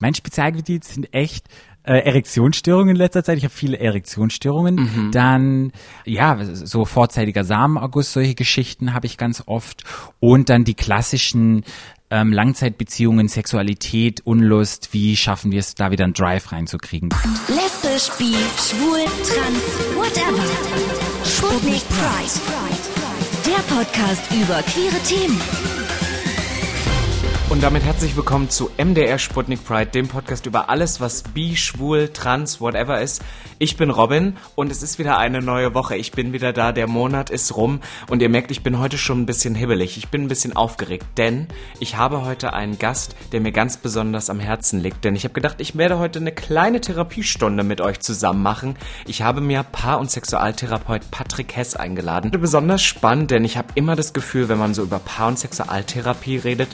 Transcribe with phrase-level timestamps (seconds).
[0.00, 1.46] Mein Spezialgebiet sind echt
[1.82, 3.38] äh, Erektionsstörungen in letzter Zeit.
[3.38, 4.76] Ich habe viele Erektionsstörungen.
[4.76, 5.10] Mhm.
[5.10, 5.72] Dann,
[6.04, 9.82] ja, so vorzeitiger Samenaugust, solche Geschichten habe ich ganz oft.
[10.20, 11.64] Und dann die klassischen
[12.10, 17.08] ähm, Langzeitbeziehungen, Sexualität, Unlust, wie schaffen wir es, da wieder einen Drive reinzukriegen?
[17.48, 20.44] Lesbisch, bi, schwul, trans, whatever.
[21.24, 22.40] Sputnik Pride.
[23.44, 25.77] Der Podcast über queere Themen.
[27.58, 32.06] Und damit herzlich willkommen zu MDR Sputnik Pride, dem Podcast über alles, was bi, schwul,
[32.06, 33.20] trans, whatever ist.
[33.58, 35.96] Ich bin Robin und es ist wieder eine neue Woche.
[35.96, 39.22] Ich bin wieder da, der Monat ist rum und ihr merkt, ich bin heute schon
[39.22, 39.96] ein bisschen hibbelig.
[39.96, 41.48] Ich bin ein bisschen aufgeregt, denn
[41.80, 45.04] ich habe heute einen Gast, der mir ganz besonders am Herzen liegt.
[45.04, 48.76] Denn ich habe gedacht, ich werde heute eine kleine Therapiestunde mit euch zusammen machen.
[49.04, 52.30] Ich habe mir Paar- und Sexualtherapeut Patrick Hess eingeladen.
[52.30, 56.36] Besonders spannend, denn ich habe immer das Gefühl, wenn man so über Paar- und Sexualtherapie
[56.36, 56.68] redet,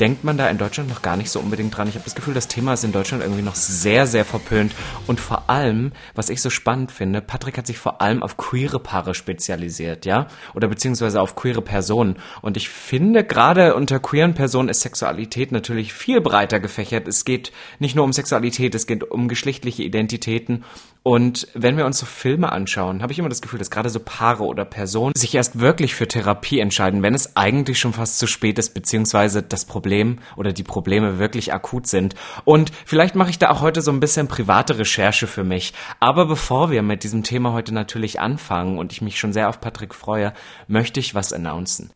[0.00, 1.88] denkt man da in Deutschland noch gar nicht so unbedingt dran.
[1.88, 4.72] Ich habe das Gefühl, das Thema ist in Deutschland irgendwie noch sehr, sehr verpönt.
[5.06, 8.78] Und vor allem, was ich so spannend finde, Patrick hat sich vor allem auf queere
[8.78, 10.28] Paare spezialisiert, ja?
[10.54, 12.16] Oder beziehungsweise auf queere Personen.
[12.42, 17.08] Und ich finde, gerade unter queeren Personen ist Sexualität natürlich viel breiter gefächert.
[17.08, 20.64] Es geht nicht nur um Sexualität, es geht um geschlechtliche Identitäten
[21.08, 23.98] und wenn wir uns so Filme anschauen, habe ich immer das Gefühl, dass gerade so
[23.98, 28.26] Paare oder Personen sich erst wirklich für Therapie entscheiden, wenn es eigentlich schon fast zu
[28.26, 29.87] spät ist, beziehungsweise das Problem
[30.36, 32.14] oder die Probleme wirklich akut sind.
[32.44, 35.72] Und vielleicht mache ich da auch heute so ein bisschen private Recherche für mich.
[36.00, 39.60] Aber bevor wir mit diesem Thema heute natürlich anfangen und ich mich schon sehr auf
[39.60, 40.32] Patrick freue,
[40.66, 41.90] möchte ich was announcen.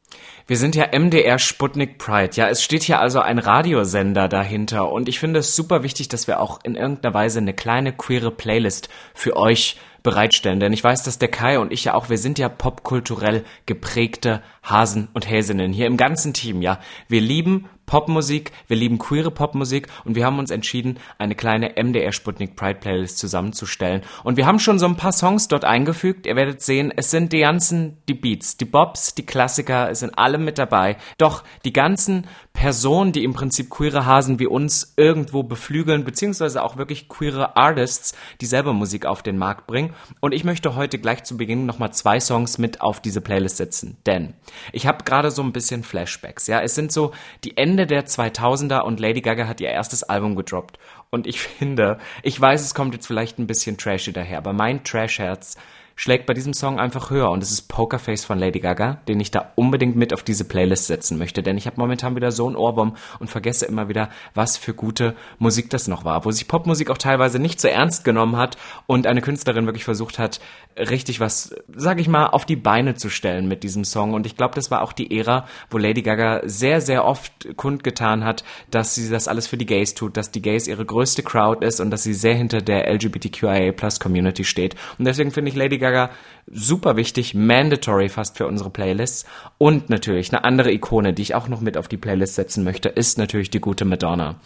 [0.47, 2.33] Wir sind ja MDR Sputnik Pride.
[2.35, 6.27] Ja, es steht hier also ein Radiosender dahinter und ich finde es super wichtig, dass
[6.27, 10.61] wir auch in irgendeiner Weise eine kleine queere Playlist für euch bereitstellen.
[10.61, 14.43] Denn ich weiß, dass der Kai und ich ja auch, wir sind ja popkulturell geprägte
[14.63, 16.81] Hasen und Häsinnen hier im ganzen Team, ja.
[17.09, 22.13] Wir lieben Popmusik, wir lieben queere Popmusik und wir haben uns entschieden, eine kleine MDR
[22.13, 24.01] Sputnik Pride Playlist zusammenzustellen.
[24.25, 26.25] Und wir haben schon so ein paar Songs dort eingefügt.
[26.25, 30.17] Ihr werdet sehen, es sind die ganzen, die Beats, die Bobs, die Klassiker, es sind
[30.17, 30.97] alle mit dabei.
[31.19, 36.79] Doch die ganzen Personen, die im Prinzip queere Hasen wie uns irgendwo beflügeln, beziehungsweise auch
[36.79, 39.93] wirklich queere Artists, die selber Musik auf den Markt bringen.
[40.21, 43.97] Und ich möchte heute gleich zu Beginn nochmal zwei Songs mit auf diese Playlist setzen.
[44.07, 44.35] Denn
[44.73, 46.47] ich habe gerade so ein bisschen Flashbacks.
[46.47, 47.13] Ja, es sind so
[47.45, 50.79] die Ende der 2000er und Lady Gaga hat ihr erstes Album gedroppt.
[51.11, 54.85] Und ich finde, ich weiß, es kommt jetzt vielleicht ein bisschen trashy daher, aber mein
[54.85, 55.57] Trash-Herz
[55.97, 57.31] schlägt bei diesem Song einfach höher.
[57.31, 60.87] Und es ist Pokerface von Lady Gaga, den ich da unbedingt mit auf diese Playlist
[60.87, 64.57] setzen möchte, denn ich habe momentan wieder so einen Ohrwurm und vergesse immer wieder, was
[64.57, 68.37] für gute Musik das noch war, wo sich Popmusik auch teilweise nicht so ernst genommen
[68.37, 70.41] hat und eine Künstlerin wirklich versucht hat,
[70.79, 74.15] richtig was, sag ich mal, auf die Beine zu stellen mit diesem Song.
[74.15, 78.25] Und ich glaube, das war auch die Ära, wo Lady Gaga sehr, sehr oft kundgetan
[78.25, 81.65] hat, dass sie das alles für die Gays tut, dass die Gays ihre größte Crowd
[81.65, 84.75] ist und dass sie sehr hinter der LGBTQIA Plus Community steht.
[84.99, 86.11] Und deswegen finde ich Lady Gaga
[86.51, 89.27] super wichtig, mandatory fast für unsere Playlists.
[89.59, 92.89] Und natürlich eine andere Ikone, die ich auch noch mit auf die Playlist setzen möchte,
[92.89, 94.37] ist natürlich die gute Madonna.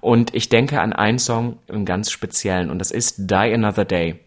[0.00, 4.25] Und ich denke an einen Song im ganz speziellen und das ist Die Another Day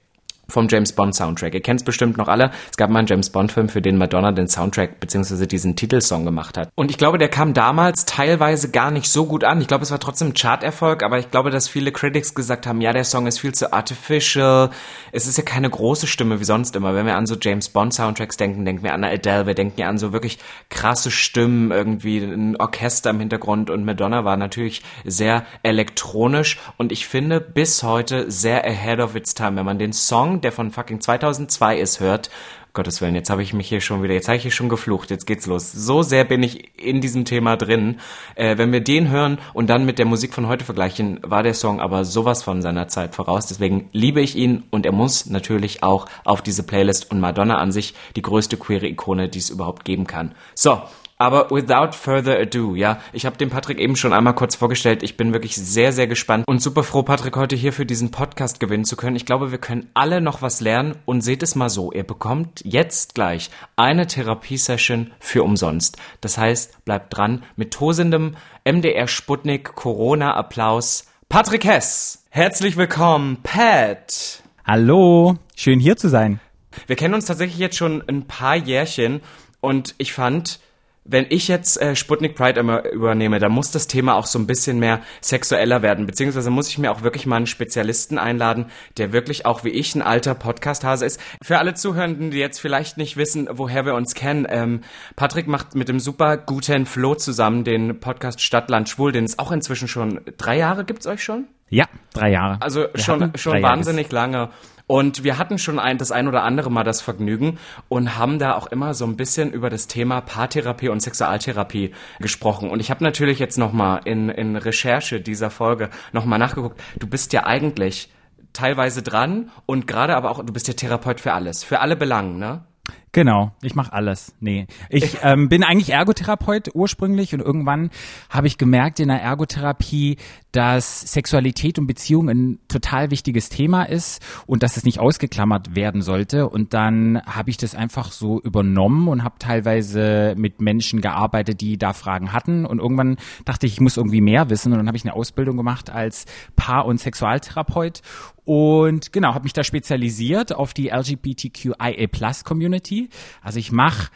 [0.49, 1.53] vom James Bond Soundtrack.
[1.53, 2.51] Ihr kennt es bestimmt noch alle.
[2.69, 5.45] Es gab mal einen James Bond Film, für den Madonna den Soundtrack bzw.
[5.45, 6.69] diesen Titelsong gemacht hat.
[6.75, 9.61] Und ich glaube, der kam damals teilweise gar nicht so gut an.
[9.61, 12.93] Ich glaube, es war trotzdem Charterfolg, aber ich glaube, dass viele Critics gesagt haben, ja,
[12.93, 14.69] der Song ist viel zu artificial.
[15.11, 16.95] Es ist ja keine große Stimme wie sonst immer.
[16.95, 19.89] Wenn wir an so James Bond Soundtracks denken, denken wir an Adele, wir denken ja
[19.89, 20.39] an so wirklich
[20.69, 27.07] krasse Stimmen, irgendwie ein Orchester im Hintergrund und Madonna war natürlich sehr elektronisch und ich
[27.07, 29.57] finde bis heute sehr ahead of its time.
[29.57, 32.29] Wenn man den Song der von fucking 2002 ist, hört,
[32.73, 35.09] Gottes Willen, jetzt habe ich mich hier schon wieder, jetzt habe ich hier schon geflucht,
[35.09, 35.71] jetzt geht's los.
[35.71, 37.99] So sehr bin ich in diesem Thema drin.
[38.35, 41.55] Äh, wenn wir den hören und dann mit der Musik von heute vergleichen, war der
[41.55, 43.47] Song aber sowas von seiner Zeit voraus.
[43.47, 47.71] Deswegen liebe ich ihn und er muss natürlich auch auf diese Playlist und Madonna an
[47.71, 50.35] sich die größte queere Ikone, die es überhaupt geben kann.
[50.53, 50.79] So,
[51.19, 55.03] aber without further ado, ja, ich habe den Patrick eben schon einmal kurz vorgestellt.
[55.03, 58.61] Ich bin wirklich sehr, sehr gespannt und super froh, Patrick heute hier für diesen Podcast
[58.61, 59.17] gewinnen zu können.
[59.17, 62.61] Ich glaube, wir können alle noch was lernen und seht es mal so, ihr bekommt
[62.63, 65.97] jetzt gleich eine Therapiesession für umsonst.
[66.21, 71.05] Das heißt, bleibt dran mit tosendem MDR Sputnik Corona Applaus.
[71.27, 74.41] Patrick Hess, herzlich willkommen, Pat.
[74.65, 76.39] Hallo, schön hier zu sein.
[76.87, 79.19] Wir kennen uns tatsächlich jetzt schon ein paar Jährchen
[79.59, 80.61] und ich fand,
[81.11, 84.45] wenn ich jetzt äh, Sputnik Pride immer übernehme, dann muss das Thema auch so ein
[84.45, 88.67] bisschen mehr sexueller werden, beziehungsweise muss ich mir auch wirklich mal einen Spezialisten einladen,
[88.97, 91.19] der wirklich auch wie ich ein alter Podcast-Hase ist.
[91.41, 94.81] Für alle Zuhörenden, die jetzt vielleicht nicht wissen, woher wir uns kennen, ähm,
[95.15, 99.51] Patrick macht mit dem super guten Flo zusammen den Podcast Stadtland Schwul, den es auch
[99.51, 101.47] inzwischen schon drei Jahre gibt's euch schon?
[101.69, 102.57] Ja, drei Jahre.
[102.61, 104.49] Also Wir schon, schon wahnsinnig lange.
[104.89, 107.59] Und wir hatten schon ein, das ein oder andere Mal das Vergnügen
[107.89, 112.71] und haben da auch immer so ein bisschen über das Thema Paartherapie und Sexualtherapie gesprochen.
[112.71, 116.81] Und ich habe natürlich jetzt nochmal in, in Recherche dieser Folge nochmal nachgeguckt.
[116.97, 118.09] Du bist ja eigentlich
[118.51, 122.39] teilweise dran und gerade aber auch, du bist ja Therapeut für alles, für alle Belangen,
[122.39, 122.63] ne?
[123.11, 124.33] Genau, ich mache alles.
[124.39, 127.91] Nee, ich ähm, bin eigentlich Ergotherapeut ursprünglich und irgendwann
[128.29, 130.17] habe ich gemerkt in der Ergotherapie,
[130.51, 136.01] dass Sexualität und Beziehung ein total wichtiges Thema ist und dass es nicht ausgeklammert werden
[136.01, 136.49] sollte.
[136.49, 141.77] Und dann habe ich das einfach so übernommen und habe teilweise mit Menschen gearbeitet, die
[141.77, 142.65] da Fragen hatten.
[142.65, 144.71] Und irgendwann dachte ich, ich muss irgendwie mehr wissen.
[144.71, 146.25] Und dann habe ich eine Ausbildung gemacht als
[146.55, 148.01] Paar- und Sexualtherapeut
[148.49, 153.09] und genau, habe mich da spezialisiert auf die LGBTQIA Plus Community.
[153.43, 154.09] Also ich mache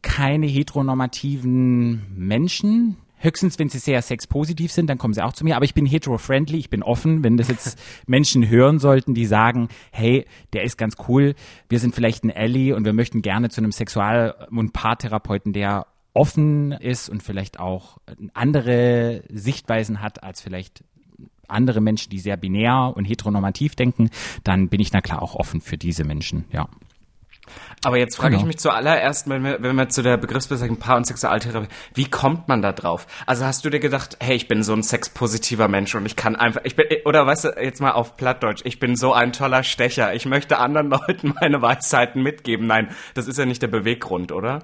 [0.00, 2.96] keine heteronormativen Menschen.
[3.26, 5.56] Höchstens, wenn sie sehr sexpositiv sind, dann kommen sie auch zu mir.
[5.56, 7.24] Aber ich bin hetero-friendly, ich bin offen.
[7.24, 11.34] Wenn das jetzt Menschen hören sollten, die sagen, hey, der ist ganz cool,
[11.68, 15.86] wir sind vielleicht ein Ally und wir möchten gerne zu einem Sexual- und Paartherapeuten, der
[16.14, 17.98] offen ist und vielleicht auch
[18.32, 20.84] andere Sichtweisen hat als vielleicht
[21.48, 24.10] andere Menschen, die sehr binär und heteronormativ denken,
[24.44, 26.68] dann bin ich na klar auch offen für diese Menschen, ja.
[27.84, 28.40] Aber jetzt frage genau.
[28.42, 32.48] ich mich zuallererst, wenn wir, wenn wir zu der Begriffsbezeichnung Paar- und Sexualtherapie, wie kommt
[32.48, 33.06] man da drauf?
[33.26, 36.36] Also hast du dir gedacht, hey, ich bin so ein sexpositiver Mensch und ich kann
[36.36, 39.62] einfach, ich bin, oder weißt du, jetzt mal auf Plattdeutsch, ich bin so ein toller
[39.62, 42.66] Stecher, ich möchte anderen Leuten meine Weisheiten mitgeben.
[42.66, 44.62] Nein, das ist ja nicht der Beweggrund, oder?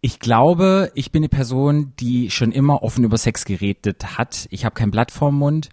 [0.00, 4.46] Ich glaube, ich bin eine Person, die schon immer offen über Sex geredet hat.
[4.50, 5.70] Ich habe kein Blatt vorm Mund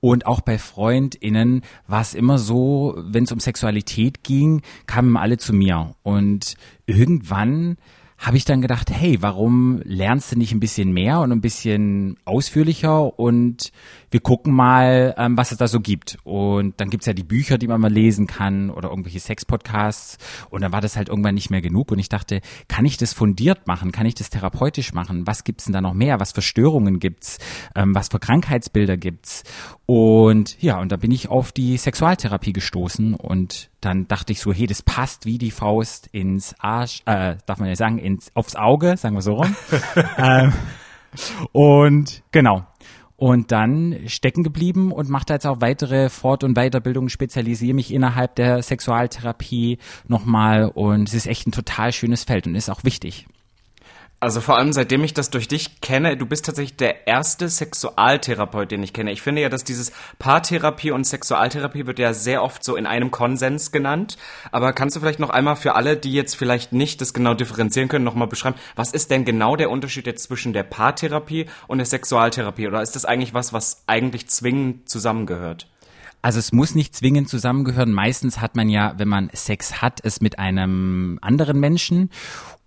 [0.00, 5.38] und auch bei FreundInnen war es immer so, wenn es um Sexualität ging, kamen alle
[5.38, 7.76] zu mir und irgendwann
[8.18, 12.16] habe ich dann gedacht, hey, warum lernst du nicht ein bisschen mehr und ein bisschen
[12.24, 13.70] ausführlicher und
[14.10, 16.18] wir gucken mal, ähm, was es da so gibt.
[16.24, 20.18] Und dann gibt's ja die Bücher, die man mal lesen kann oder irgendwelche Sex-Podcasts.
[20.50, 21.92] Und dann war das halt irgendwann nicht mehr genug.
[21.92, 23.92] Und ich dachte, kann ich das fundiert machen?
[23.92, 25.26] Kann ich das therapeutisch machen?
[25.26, 26.20] Was gibt's denn da noch mehr?
[26.20, 27.38] Was für Störungen gibt's?
[27.74, 29.44] Ähm, was für Krankheitsbilder gibt's?
[29.86, 34.52] Und ja, und da bin ich auf die Sexualtherapie gestoßen und dann dachte ich so,
[34.52, 38.56] hey, das passt wie die Faust ins Arsch, äh, darf man ja sagen, ins, aufs
[38.56, 39.54] Auge, sagen wir so rum.
[40.18, 40.52] ähm,
[41.52, 42.66] und genau,
[43.16, 47.92] und dann stecken geblieben und mache da jetzt auch weitere Fort- und Weiterbildungen, spezialisiere mich
[47.92, 52.84] innerhalb der Sexualtherapie nochmal und es ist echt ein total schönes Feld und ist auch
[52.84, 53.26] wichtig.
[54.20, 58.68] Also vor allem seitdem ich das durch dich kenne, du bist tatsächlich der erste Sexualtherapeut,
[58.68, 59.12] den ich kenne.
[59.12, 63.12] Ich finde ja, dass dieses Paartherapie und Sexualtherapie wird ja sehr oft so in einem
[63.12, 64.18] Konsens genannt.
[64.50, 67.88] Aber kannst du vielleicht noch einmal für alle, die jetzt vielleicht nicht das genau differenzieren
[67.88, 71.86] können, nochmal beschreiben, was ist denn genau der Unterschied jetzt zwischen der Paartherapie und der
[71.86, 72.66] Sexualtherapie?
[72.66, 75.68] Oder ist das eigentlich was, was eigentlich zwingend zusammengehört?
[76.22, 77.92] Also es muss nicht zwingend zusammengehören.
[77.92, 82.10] Meistens hat man ja, wenn man Sex hat, es mit einem anderen Menschen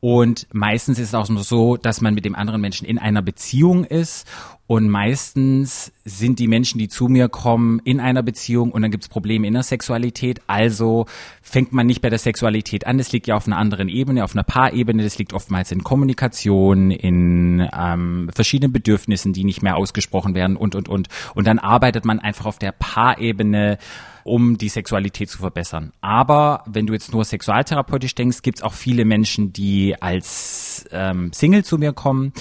[0.01, 3.83] und meistens ist es auch so, dass man mit dem anderen Menschen in einer Beziehung
[3.85, 4.27] ist.
[4.65, 9.03] Und meistens sind die Menschen, die zu mir kommen, in einer Beziehung und dann gibt
[9.03, 10.41] es Probleme in der Sexualität.
[10.47, 11.05] Also
[11.43, 12.97] fängt man nicht bei der Sexualität an.
[12.97, 15.03] Das liegt ja auf einer anderen Ebene, auf einer Paarebene.
[15.03, 20.73] Das liegt oftmals in Kommunikation, in ähm, verschiedenen Bedürfnissen, die nicht mehr ausgesprochen werden und,
[20.73, 21.09] und, und.
[21.35, 23.77] Und dann arbeitet man einfach auf der Paarebene
[24.23, 25.91] um die Sexualität zu verbessern.
[26.01, 31.31] Aber wenn du jetzt nur sexualtherapeutisch denkst, gibt es auch viele Menschen, die als ähm,
[31.33, 32.33] Single zu mir kommen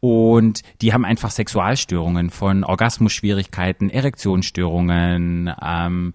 [0.00, 6.14] und die haben einfach Sexualstörungen von Orgasmusschwierigkeiten, Erektionsstörungen, ähm,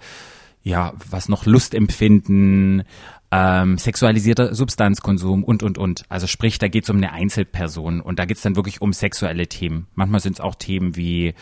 [0.63, 2.83] ja, was noch Lustempfinden,
[3.31, 6.03] ähm, sexualisierter Substanzkonsum und, und, und.
[6.09, 8.93] Also sprich, da geht es um eine Einzelperson und da geht es dann wirklich um
[8.93, 9.87] sexuelle Themen.
[9.93, 11.35] Manchmal sind es auch Themen wie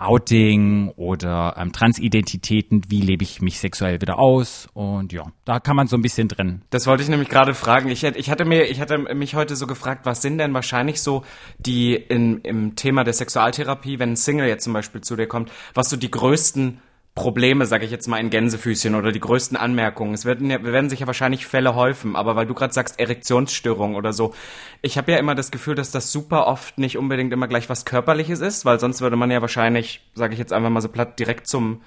[0.00, 5.76] Outing oder ähm, Transidentitäten, wie lebe ich mich sexuell wieder aus und ja, da kann
[5.76, 6.62] man so ein bisschen drin.
[6.70, 7.88] Das wollte ich nämlich gerade fragen.
[7.90, 11.24] Ich, ich hatte mir, ich hatte mich heute so gefragt, was sind denn wahrscheinlich so
[11.58, 15.50] die in, im Thema der Sexualtherapie, wenn ein Single jetzt zum Beispiel zu dir kommt,
[15.74, 16.80] was so die größten
[17.14, 20.14] Probleme, sage ich jetzt mal in Gänsefüßchen oder die größten Anmerkungen.
[20.14, 23.96] Es werden, ja, werden sich ja wahrscheinlich Fälle häufen, aber weil du gerade sagst Erektionsstörung
[23.96, 24.32] oder so,
[24.80, 27.84] ich habe ja immer das Gefühl, dass das super oft nicht unbedingt immer gleich was
[27.84, 31.18] körperliches ist, weil sonst würde man ja wahrscheinlich, sage ich jetzt einfach mal so platt,
[31.18, 31.82] direkt zum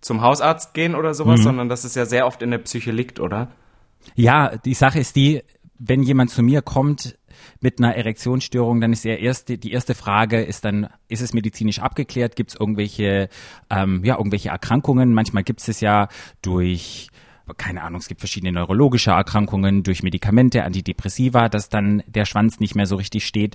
[0.00, 1.44] zum Hausarzt gehen oder sowas, mhm.
[1.44, 3.48] sondern dass es ja sehr oft in der Psyche liegt, oder?
[4.14, 5.42] Ja, die Sache ist die,
[5.78, 7.18] wenn jemand zu mir kommt,
[7.60, 11.80] mit einer Erektionsstörung, dann ist ja erste, die erste Frage ist dann, ist es medizinisch
[11.80, 12.36] abgeklärt?
[12.36, 13.28] Gibt es irgendwelche,
[13.70, 15.12] ähm, ja, irgendwelche Erkrankungen?
[15.12, 16.08] Manchmal gibt es es ja
[16.42, 17.08] durch
[17.56, 22.74] keine Ahnung, es gibt verschiedene neurologische Erkrankungen durch Medikamente, Antidepressiva, dass dann der Schwanz nicht
[22.74, 23.54] mehr so richtig steht.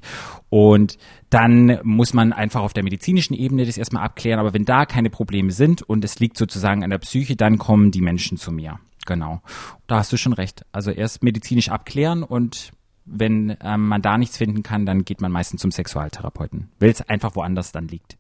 [0.50, 0.98] Und
[1.30, 4.40] dann muss man einfach auf der medizinischen Ebene das erstmal abklären.
[4.40, 7.92] Aber wenn da keine Probleme sind und es liegt sozusagen an der Psyche, dann kommen
[7.92, 8.80] die Menschen zu mir.
[9.06, 9.42] Genau.
[9.88, 10.66] Da hast du schon recht.
[10.72, 12.72] Also erst medizinisch abklären und
[13.06, 17.02] wenn ähm, man da nichts finden kann, dann geht man meistens zum Sexualtherapeuten, weil es
[17.02, 18.18] einfach woanders dann liegt.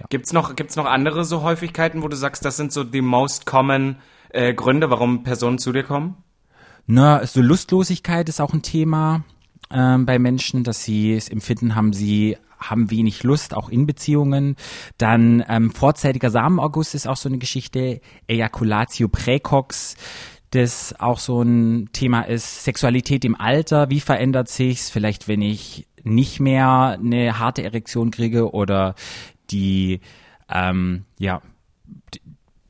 [0.00, 0.06] Ja.
[0.08, 3.46] Gibt's noch gibt's noch andere so Häufigkeiten, wo du sagst, das sind so die most
[3.46, 3.96] common
[4.30, 6.16] äh, Gründe, warum Personen zu dir kommen?
[6.86, 9.24] Na, so Lustlosigkeit ist auch ein Thema
[9.70, 14.56] ähm, bei Menschen, dass sie es empfinden, haben sie haben wenig Lust, auch in Beziehungen.
[14.96, 18.00] Dann ähm, vorzeitiger Samenerguss ist auch so eine Geschichte.
[18.26, 19.96] Ejaculatio precox
[20.50, 22.64] das auch so ein Thema ist.
[22.64, 24.90] Sexualität im Alter, wie verändert sich's?
[24.90, 28.94] Vielleicht, wenn ich nicht mehr eine harte Erektion kriege oder
[29.50, 30.00] die,
[30.48, 31.42] ähm, ja,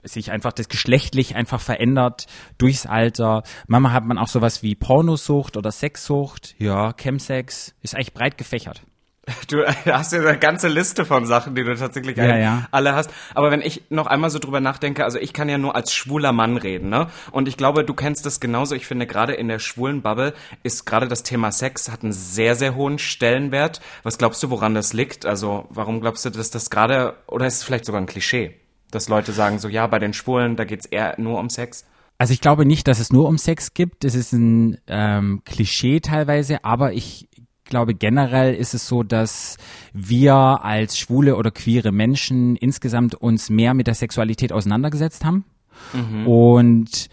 [0.07, 2.27] sich einfach das geschlechtlich einfach verändert
[2.59, 3.43] durchs Alter.
[3.67, 6.55] Manchmal hat man auch sowas wie Pornosucht oder Sexsucht.
[6.59, 8.83] Ja, Chemsex ist eigentlich breit gefächert.
[9.49, 12.69] Du hast ja eine ganze Liste von Sachen, die du tatsächlich ja, ja.
[12.71, 13.11] alle hast.
[13.35, 16.33] Aber wenn ich noch einmal so drüber nachdenke, also ich kann ja nur als schwuler
[16.33, 17.09] Mann reden, ne?
[17.33, 18.75] Und ich glaube, du kennst das genauso.
[18.75, 22.55] Ich finde, gerade in der schwulen Bubble ist gerade das Thema Sex hat einen sehr,
[22.55, 23.81] sehr hohen Stellenwert.
[24.03, 25.27] Was glaubst du, woran das liegt?
[25.27, 28.55] Also, warum glaubst du, dass das gerade, oder ist es vielleicht sogar ein Klischee,
[28.90, 31.85] dass Leute sagen so, ja, bei den Schwulen, da geht's eher nur um Sex?
[32.19, 34.05] Also ich glaube nicht, dass es nur um Sex gibt.
[34.05, 37.28] Es ist ein ähm, Klischee teilweise, aber ich
[37.64, 39.59] glaube, generell ist es so, dass
[39.93, 45.45] wir als schwule oder queere Menschen insgesamt uns mehr mit der Sexualität auseinandergesetzt haben.
[45.93, 46.26] Mhm.
[46.26, 47.09] Und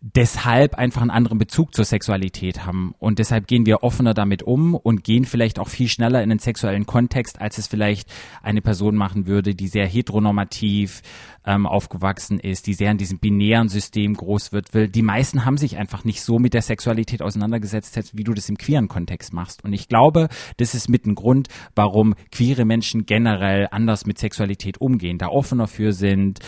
[0.00, 2.94] deshalb einfach einen anderen Bezug zur Sexualität haben.
[2.98, 6.38] Und deshalb gehen wir offener damit um und gehen vielleicht auch viel schneller in den
[6.38, 8.08] sexuellen Kontext, als es vielleicht
[8.42, 11.02] eine Person machen würde, die sehr heteronormativ
[11.48, 14.74] ähm, aufgewachsen ist, die sehr in diesem binären System groß wird.
[14.74, 14.88] Will.
[14.88, 18.58] Die meisten haben sich einfach nicht so mit der Sexualität auseinandergesetzt, wie du das im
[18.58, 19.64] queeren Kontext machst.
[19.64, 20.28] Und ich glaube,
[20.58, 25.66] das ist mit ein Grund, warum queere Menschen generell anders mit Sexualität umgehen, da offener
[25.66, 26.40] für sind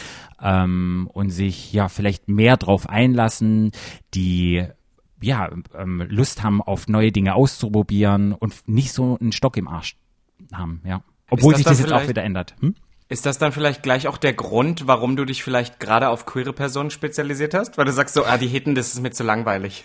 [0.43, 3.40] ähm, und sich ja vielleicht mehr drauf einlassen,
[4.15, 4.65] die
[5.23, 9.97] ja, ähm, Lust haben, auf neue Dinge auszuprobieren und nicht so einen Stock im Arsch
[10.53, 11.03] haben, ja.
[11.29, 12.57] Obwohl sich das jetzt auch wieder ändert.
[12.61, 12.75] Hm?
[13.09, 16.53] Ist das dann vielleicht gleich auch der Grund, warum du dich vielleicht gerade auf queere
[16.53, 17.77] Personen spezialisiert hast?
[17.77, 19.85] Weil du sagst so, ah, die Hitten, das ist mir zu langweilig.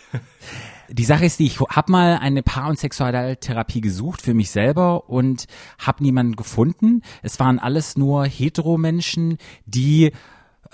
[0.90, 5.46] Die Sache ist ich habe mal eine Paar- und Sexualtherapie gesucht für mich selber und
[5.80, 7.02] habe niemanden gefunden.
[7.24, 10.12] Es waren alles nur Hetero-Menschen, die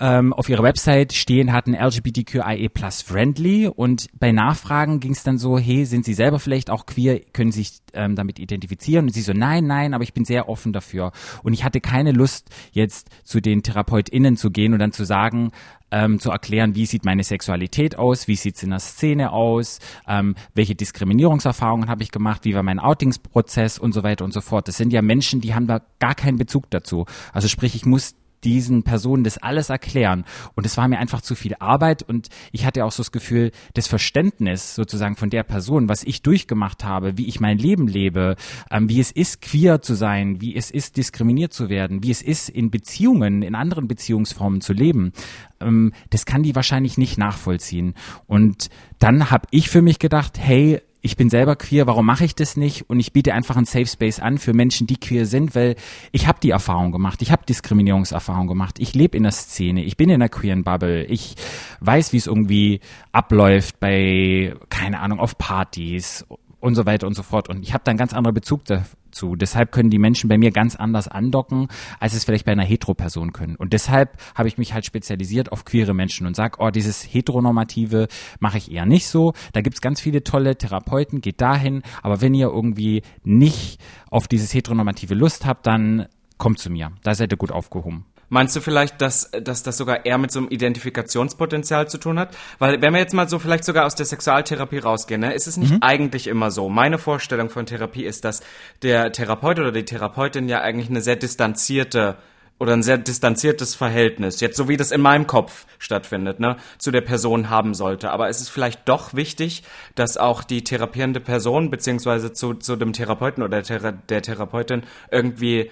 [0.02, 5.38] ähm, auf ihrer Website stehen hatten LGBTQIA plus friendly und bei Nachfragen ging es dann
[5.38, 9.06] so, hey, sind Sie selber vielleicht auch queer, können Sie sich ähm, damit identifizieren?
[9.06, 11.12] Und sie so, nein, nein, aber ich bin sehr offen dafür.
[11.44, 15.52] Und ich hatte keine Lust, jetzt zu den TherapeutInnen zu gehen und dann zu sagen,
[15.92, 19.78] ähm, zu erklären, wie sieht meine Sexualität aus, wie sieht's in der Szene aus,
[20.08, 24.40] ähm, welche Diskriminierungserfahrungen habe ich gemacht, wie war mein Outingsprozess und so weiter und so
[24.40, 24.66] fort.
[24.66, 27.04] Das sind ja Menschen, die haben da gar keinen Bezug dazu.
[27.32, 30.24] Also sprich, ich muss diesen Personen das alles erklären.
[30.54, 33.52] Und es war mir einfach zu viel Arbeit und ich hatte auch so das Gefühl,
[33.74, 38.36] das Verständnis sozusagen von der Person, was ich durchgemacht habe, wie ich mein Leben lebe,
[38.70, 42.22] ähm, wie es ist, queer zu sein, wie es ist, diskriminiert zu werden, wie es
[42.22, 45.12] ist, in Beziehungen, in anderen Beziehungsformen zu leben,
[45.60, 47.94] ähm, das kann die wahrscheinlich nicht nachvollziehen.
[48.26, 48.68] Und
[48.98, 52.56] dann habe ich für mich gedacht, hey, ich bin selber queer, warum mache ich das
[52.56, 52.88] nicht?
[52.88, 55.74] Und ich biete einfach einen Safe Space an für Menschen, die queer sind, weil
[56.12, 59.96] ich habe die Erfahrung gemacht, ich habe Diskriminierungserfahrung gemacht, ich lebe in der Szene, ich
[59.96, 61.34] bin in der queeren Bubble, ich
[61.80, 62.80] weiß, wie es irgendwie
[63.10, 66.24] abläuft bei, keine Ahnung, auf Partys
[66.60, 67.48] und so weiter und so fort.
[67.48, 68.64] Und ich habe da einen ganz anderen Bezug
[69.12, 69.36] dazu.
[69.36, 71.68] Deshalb können die Menschen bei mir ganz anders andocken,
[72.00, 73.56] als es vielleicht bei einer Hetero-Person können.
[73.56, 78.08] Und deshalb habe ich mich halt spezialisiert auf queere Menschen und sag, oh, dieses Heteronormative
[78.40, 79.34] mache ich eher nicht so.
[79.52, 81.82] Da gibt's ganz viele tolle Therapeuten, geht dahin.
[82.02, 86.06] Aber wenn ihr irgendwie nicht auf dieses Heteronormative Lust habt, dann
[86.38, 86.92] kommt zu mir.
[87.02, 88.06] Da seid ihr gut aufgehoben.
[88.32, 92.34] Meinst du vielleicht, dass, dass das sogar eher mit so einem Identifikationspotenzial zu tun hat?
[92.58, 95.58] Weil wenn wir jetzt mal so vielleicht sogar aus der Sexualtherapie rausgehen, ne, ist es
[95.58, 95.82] nicht mhm.
[95.82, 96.70] eigentlich immer so.
[96.70, 98.42] Meine Vorstellung von Therapie ist, dass
[98.80, 102.16] der Therapeut oder die Therapeutin ja eigentlich eine sehr distanzierte
[102.58, 106.90] oder ein sehr distanziertes Verhältnis, jetzt so wie das in meinem Kopf stattfindet, ne, zu
[106.90, 108.12] der Person haben sollte.
[108.12, 109.62] Aber es ist vielleicht doch wichtig,
[109.94, 115.70] dass auch die therapierende Person beziehungsweise zu, zu dem Therapeuten oder der, der Therapeutin irgendwie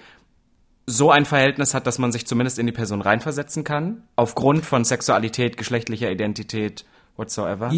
[0.85, 4.83] so ein Verhältnis hat, dass man sich zumindest in die Person reinversetzen kann, aufgrund von
[4.83, 6.85] Sexualität, geschlechtlicher Identität,
[7.15, 7.71] whatsoever?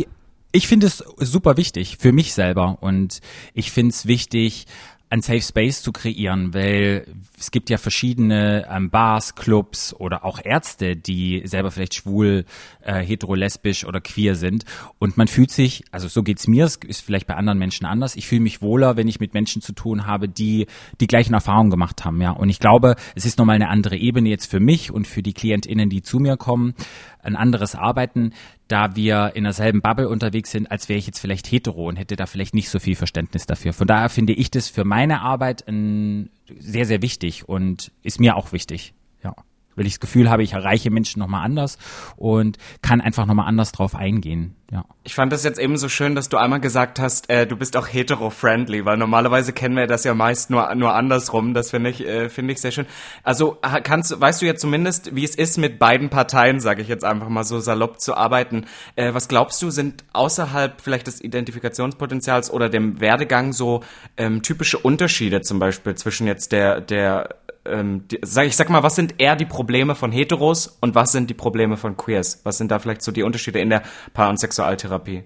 [0.52, 3.22] Ich finde es super wichtig für mich selber und
[3.54, 4.68] ich finde es wichtig,
[5.14, 7.06] ein Safe Space zu kreieren, weil
[7.38, 12.46] es gibt ja verschiedene ähm, Bars, Clubs oder auch Ärzte, die selber vielleicht schwul,
[12.82, 14.66] äh, hetero, lesbisch oder queer sind.
[14.98, 18.16] Und man fühlt sich, also so geht's mir, es ist vielleicht bei anderen Menschen anders.
[18.16, 20.66] Ich fühle mich wohler, wenn ich mit Menschen zu tun habe, die
[21.00, 22.20] die gleichen Erfahrungen gemacht haben.
[22.20, 25.22] Ja, und ich glaube, es ist nochmal eine andere Ebene jetzt für mich und für
[25.22, 26.74] die KlientInnen, die zu mir kommen,
[27.22, 28.34] ein anderes Arbeiten,
[28.74, 32.16] da wir in derselben Bubble unterwegs sind, als wäre ich jetzt vielleicht hetero und hätte
[32.16, 33.72] da vielleicht nicht so viel Verständnis dafür.
[33.72, 38.36] Von daher finde ich das für meine Arbeit ein, sehr, sehr wichtig und ist mir
[38.36, 38.96] auch wichtig.
[39.24, 39.36] Ja
[39.76, 41.80] weil ich das Gefühl habe, ich erreiche Menschen nochmal anders
[42.16, 44.56] und kann einfach nochmal anders drauf eingehen.
[44.74, 44.86] Ja.
[45.04, 47.78] Ich fand das jetzt eben so schön, dass du einmal gesagt hast, äh, du bist
[47.78, 51.54] auch hetero-friendly, weil normalerweise kennen wir das ja meist nur, nur andersrum.
[51.54, 52.88] Das finde ich, äh, finde ich sehr schön.
[53.22, 57.04] Also kannst, weißt du jetzt zumindest, wie es ist, mit beiden Parteien, sage ich jetzt
[57.04, 58.66] einfach mal so salopp zu arbeiten.
[58.96, 63.84] Äh, was glaubst du, sind außerhalb vielleicht des Identifikationspotenzials oder dem Werdegang so
[64.18, 67.30] ähm, typische Unterschiede zum Beispiel zwischen jetzt der, der
[67.66, 71.12] ähm, die, sag, ich sag mal, was sind eher die Probleme von Heteros und was
[71.12, 72.42] sind die Probleme von Queers?
[72.44, 75.24] Was sind da vielleicht so die Unterschiede in der Paar- und Sexualtherapie?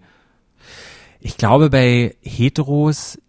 [1.19, 3.19] Ich glaube, bei Heteros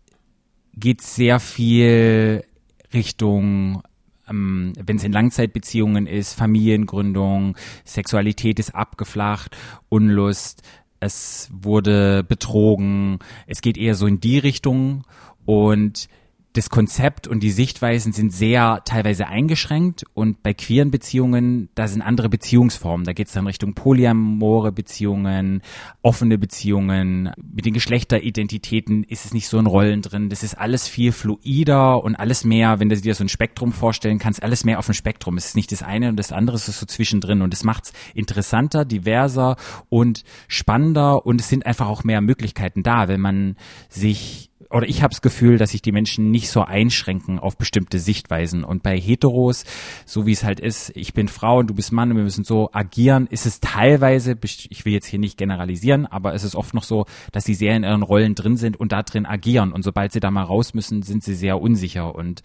[0.74, 2.44] geht sehr viel
[2.92, 3.82] Richtung
[4.30, 9.56] ähm, wenn es in Langzeitbeziehungen ist, Familiengründung, Sexualität ist abgeflacht,
[9.88, 10.62] Unlust,
[11.00, 15.04] es wurde betrogen, es geht eher so in die Richtung
[15.46, 16.08] und
[16.54, 22.00] das Konzept und die Sichtweisen sind sehr teilweise eingeschränkt und bei queeren Beziehungen, da sind
[22.00, 23.04] andere Beziehungsformen.
[23.04, 25.62] Da geht es dann Richtung polyamore Beziehungen,
[26.00, 27.30] offene Beziehungen.
[27.36, 30.30] Mit den Geschlechteridentitäten ist es nicht so in Rollen drin.
[30.30, 34.18] Das ist alles viel fluider und alles mehr, wenn du dir so ein Spektrum vorstellen
[34.18, 35.36] kannst, alles mehr auf dem Spektrum.
[35.36, 37.92] Es ist nicht das eine und das andere ist so zwischendrin und es macht es
[38.14, 39.56] interessanter, diverser
[39.90, 43.56] und spannender und es sind einfach auch mehr Möglichkeiten da, wenn man
[43.90, 47.98] sich oder ich habe das Gefühl, dass sich die Menschen nicht so einschränken auf bestimmte
[47.98, 48.64] Sichtweisen.
[48.64, 49.64] Und bei Heteros,
[50.04, 52.44] so wie es halt ist, ich bin Frau und du bist Mann und wir müssen
[52.44, 56.74] so agieren, ist es teilweise, ich will jetzt hier nicht generalisieren, aber es ist oft
[56.74, 59.72] noch so, dass sie sehr in ihren Rollen drin sind und da drin agieren.
[59.72, 62.14] Und sobald sie da mal raus müssen, sind sie sehr unsicher.
[62.14, 62.42] Und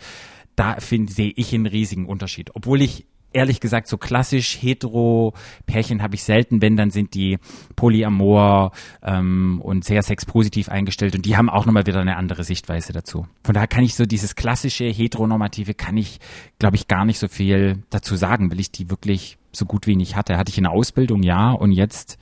[0.55, 2.51] da sehe ich einen riesigen Unterschied.
[2.53, 5.34] Obwohl ich ehrlich gesagt, so klassisch hetero
[5.66, 7.38] Pärchen habe ich selten, wenn, dann sind die
[7.75, 8.72] polyamor
[9.02, 13.28] ähm, und sehr sexpositiv eingestellt und die haben auch nochmal wieder eine andere Sichtweise dazu.
[13.43, 16.19] Von daher kann ich so dieses klassische heteronormative, kann ich,
[16.60, 19.96] glaube ich, gar nicht so viel dazu sagen, weil ich die wirklich so gut wie
[19.96, 20.38] nicht hatte.
[20.38, 22.17] Hatte ich in der Ausbildung, ja, und jetzt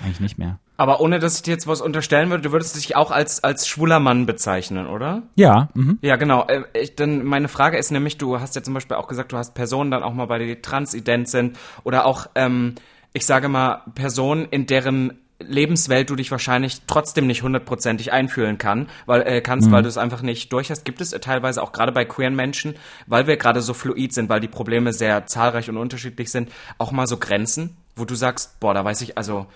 [0.00, 0.58] eigentlich nicht mehr.
[0.80, 3.68] Aber ohne, dass ich dir jetzt was unterstellen würde, du würdest dich auch als, als
[3.68, 5.24] schwuler Mann bezeichnen, oder?
[5.34, 5.68] Ja.
[5.74, 5.98] Mhm.
[6.00, 6.46] Ja, genau.
[6.46, 9.36] Äh, ich, dann meine Frage ist nämlich, du hast ja zum Beispiel auch gesagt, du
[9.36, 12.76] hast Personen dann auch mal bei dir, die transident sind oder auch, ähm,
[13.12, 18.88] ich sage mal, Personen, in deren Lebenswelt du dich wahrscheinlich trotzdem nicht hundertprozentig einfühlen kann,
[19.04, 19.72] weil, äh, kannst, mhm.
[19.72, 20.86] weil du es einfach nicht durch hast.
[20.86, 22.74] Gibt es teilweise auch gerade bei queeren Menschen,
[23.06, 26.90] weil wir gerade so fluid sind, weil die Probleme sehr zahlreich und unterschiedlich sind, auch
[26.90, 29.46] mal so Grenzen, wo du sagst, boah, da weiß ich, also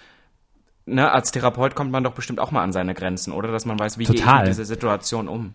[0.86, 3.52] ne, als Therapeut kommt man doch bestimmt auch mal an seine Grenzen, oder?
[3.52, 4.24] Dass man weiß, wie Total.
[4.24, 5.54] gehe ich mit dieser Situation um.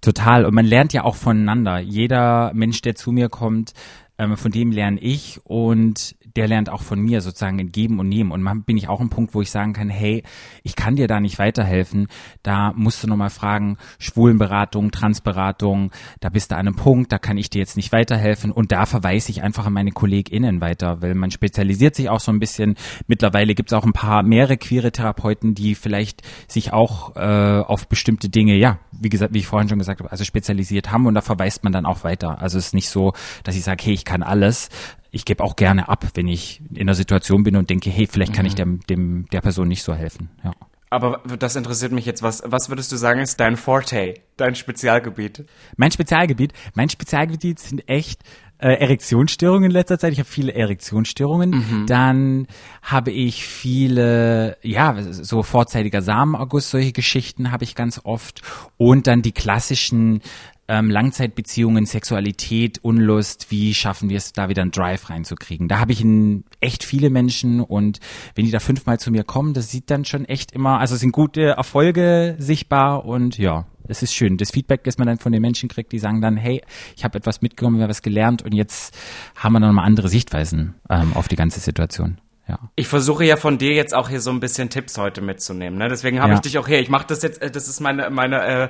[0.00, 0.44] Total.
[0.44, 1.78] Und man lernt ja auch voneinander.
[1.78, 3.72] Jeder Mensch, der zu mir kommt,
[4.18, 8.08] ähm, von dem lerne ich und der lernt auch von mir sozusagen in Geben und
[8.08, 8.32] Nehmen.
[8.32, 10.22] Und man bin ich auch ein Punkt, wo ich sagen kann, hey,
[10.62, 12.08] ich kann dir da nicht weiterhelfen.
[12.42, 17.38] Da musst du nochmal fragen, Schwulenberatung, Transberatung, da bist du an einem Punkt, da kann
[17.38, 18.50] ich dir jetzt nicht weiterhelfen.
[18.50, 22.32] Und da verweise ich einfach an meine KollegInnen weiter, weil man spezialisiert sich auch so
[22.32, 22.76] ein bisschen.
[23.06, 27.88] Mittlerweile gibt es auch ein paar mehrere queere Therapeuten, die vielleicht sich auch äh, auf
[27.88, 31.14] bestimmte Dinge, ja, wie gesagt, wie ich vorhin schon gesagt habe, also spezialisiert haben und
[31.14, 32.40] da verweist man dann auch weiter.
[32.40, 33.12] Also es ist nicht so,
[33.44, 34.68] dass ich sage, hey, ich kann alles,
[35.10, 38.32] ich gebe auch gerne ab, wenn ich in der Situation bin und denke, hey, vielleicht
[38.32, 38.48] kann mhm.
[38.48, 40.28] ich dem, dem, der Person nicht so helfen.
[40.42, 40.52] Ja.
[40.90, 42.22] Aber das interessiert mich jetzt.
[42.22, 45.44] Was, was würdest du sagen, ist dein Forte, dein Spezialgebiet?
[45.76, 46.52] Mein Spezialgebiet?
[46.74, 48.22] Mein Spezialgebiet sind echt
[48.58, 50.12] äh, Erektionsstörungen in letzter Zeit.
[50.12, 51.50] Ich habe viele Erektionsstörungen.
[51.50, 51.86] Mhm.
[51.86, 52.46] Dann
[52.80, 58.42] habe ich viele, ja, so vorzeitiger Samenaugust, solche Geschichten habe ich ganz oft.
[58.76, 60.22] Und dann die klassischen
[60.68, 65.68] ähm, Langzeitbeziehungen, Sexualität, Unlust, wie schaffen wir es, da wieder einen Drive reinzukriegen?
[65.68, 68.00] Da habe ich in echt viele Menschen und
[68.34, 71.12] wenn die da fünfmal zu mir kommen, das sieht dann schon echt immer, also sind
[71.12, 74.36] gute Erfolge sichtbar und ja, es ist schön.
[74.36, 76.62] Das Feedback, das man dann von den Menschen kriegt, die sagen dann, hey,
[76.96, 78.96] ich habe etwas mitgenommen, wir haben was gelernt und jetzt
[79.36, 82.18] haben wir dann mal andere Sichtweisen ähm, auf die ganze Situation.
[82.48, 82.58] Ja.
[82.76, 85.78] Ich versuche ja von dir jetzt auch hier so ein bisschen Tipps heute mitzunehmen.
[85.78, 85.88] Ne?
[85.88, 86.34] Deswegen habe ja.
[86.36, 86.78] ich dich auch hier.
[86.80, 87.40] Ich mache das jetzt.
[87.40, 88.44] Äh, das ist meine meine.
[88.44, 88.68] Äh,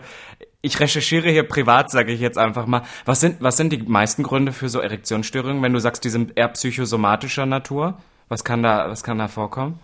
[0.65, 2.83] ich recherchiere hier privat, sage ich jetzt einfach mal.
[3.05, 6.33] Was sind was sind die meisten Gründe für so Erektionsstörungen, wenn du sagst, die sind
[6.37, 7.99] eher psychosomatischer Natur?
[8.29, 9.79] Was kann da was kann da vorkommen?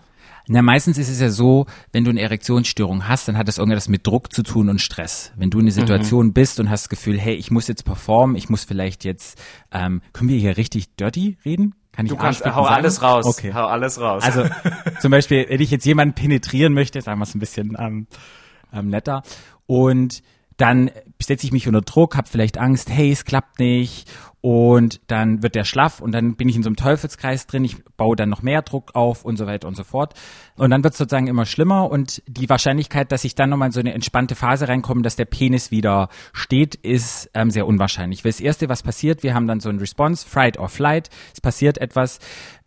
[0.48, 3.88] Na, meistens ist es ja so, wenn du eine Erektionsstörung hast, dann hat das irgendwas
[3.88, 5.32] mit Druck zu tun und Stress.
[5.36, 6.32] Wenn du in einer Situation mhm.
[6.32, 9.40] bist und hast das Gefühl, hey, ich muss jetzt performen, ich muss vielleicht jetzt,
[9.70, 11.74] ähm, können wir hier richtig dirty reden?
[11.92, 12.74] Kann ich du kannst, hau sagen?
[12.74, 13.26] alles raus.
[13.26, 13.52] Okay.
[13.52, 14.24] Hau alles raus.
[14.24, 14.44] Also
[15.00, 18.06] zum Beispiel, wenn ich jetzt jemanden penetrieren möchte, sagen wir es ein bisschen ähm,
[18.72, 19.22] ähm, netter,
[19.66, 20.22] und
[20.60, 20.90] dann
[21.22, 24.10] setze ich mich unter Druck, habe vielleicht Angst, hey, es klappt nicht
[24.42, 27.84] und dann wird der schlaff und dann bin ich in so einem Teufelskreis drin, ich
[27.96, 30.14] baue dann noch mehr Druck auf und so weiter und so fort.
[30.56, 33.72] Und dann wird es sozusagen immer schlimmer und die Wahrscheinlichkeit, dass ich dann nochmal in
[33.72, 38.24] so eine entspannte Phase reinkomme, dass der Penis wieder steht, ist ähm, sehr unwahrscheinlich.
[38.24, 41.40] Weil das Erste, was passiert, wir haben dann so ein Response, Fright or Flight, es
[41.40, 42.18] passiert etwas.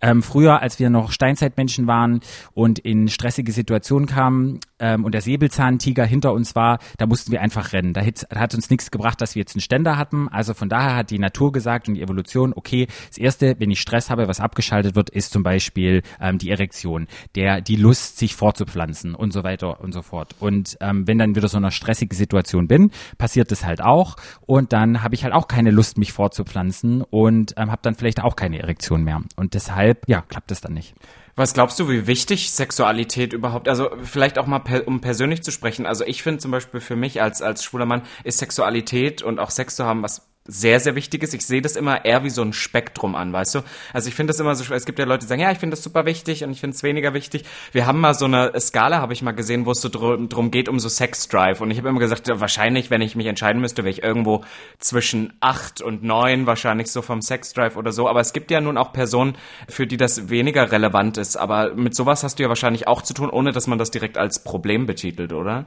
[0.04, 2.20] Ähm, früher, als wir noch Steinzeitmenschen waren
[2.54, 7.42] und in stressige Situationen kamen ähm, und der Säbelzahntiger hinter uns war, da mussten wir
[7.42, 7.94] einfach rennen.
[7.94, 10.28] Da hat uns nichts gebracht, dass wir jetzt einen Ständer hatten.
[10.28, 13.80] Also von daher hat die Natur gesagt und die Evolution, okay, das Erste, wenn ich
[13.80, 18.36] Stress habe, was abgeschaltet wird, ist zum Beispiel ähm, die Erektion, der, die Lust, sich
[18.36, 20.36] fortzupflanzen und so weiter und so fort.
[20.40, 24.74] Und ähm, wenn dann wieder so eine stressige Situation bin, passiert das halt auch und
[24.74, 28.36] dann habe ich halt auch keine Lust, mich fortzupflanzen und ähm, habe dann vielleicht auch
[28.36, 29.22] keine Erektion mehr.
[29.38, 30.96] Und deshalb, ja, klappt das dann nicht.
[31.36, 35.52] Was glaubst du, wie wichtig Sexualität überhaupt, also vielleicht auch mal per, um persönlich zu
[35.52, 39.40] sprechen, also ich finde zum Beispiel für mich als, als schwuler Mann ist Sexualität und
[39.40, 41.34] auch Sex zu haben was sehr, sehr wichtig ist.
[41.34, 43.60] Ich sehe das immer eher wie so ein Spektrum an, weißt du?
[43.94, 45.76] Also ich finde das immer so, es gibt ja Leute, die sagen, ja, ich finde
[45.76, 47.46] das super wichtig und ich finde es weniger wichtig.
[47.72, 50.52] Wir haben mal so eine Skala, habe ich mal gesehen, wo es so drum, drum
[50.52, 51.62] geht, um so Sex-Drive.
[51.62, 54.44] Und ich habe immer gesagt, wahrscheinlich, wenn ich mich entscheiden müsste, wäre ich irgendwo
[54.80, 58.10] zwischen acht und neun, wahrscheinlich so vom Sex-Drive oder so.
[58.10, 59.36] Aber es gibt ja nun auch Personen,
[59.70, 61.38] für die das weniger relevant ist.
[61.38, 64.18] Aber mit sowas hast du ja wahrscheinlich auch zu tun, ohne dass man das direkt
[64.18, 65.66] als Problem betitelt, oder?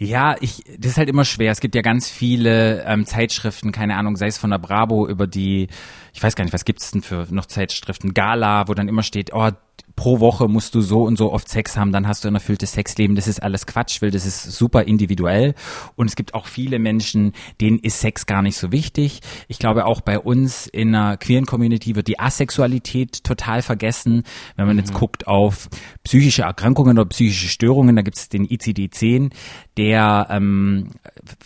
[0.00, 1.50] Ja, ich, das ist halt immer schwer.
[1.50, 5.26] Es gibt ja ganz viele ähm, Zeitschriften, keine Ahnung, sei es von der Bravo über
[5.26, 5.68] die,
[6.12, 9.32] ich weiß gar nicht, was gibt's denn für noch Zeitschriften, Gala, wo dann immer steht,
[9.32, 9.50] oh,
[9.98, 12.72] pro Woche musst du so und so oft Sex haben, dann hast du ein erfülltes
[12.72, 13.16] Sexleben.
[13.16, 15.56] Das ist alles Quatsch, weil das ist super individuell.
[15.96, 19.20] Und es gibt auch viele Menschen, denen ist Sex gar nicht so wichtig.
[19.48, 24.22] Ich glaube, auch bei uns in einer queeren Community wird die Asexualität total vergessen.
[24.54, 24.82] Wenn man mhm.
[24.82, 25.68] jetzt guckt auf
[26.04, 29.32] psychische Erkrankungen oder psychische Störungen, da gibt es den ICD-10,
[29.76, 30.90] der ähm,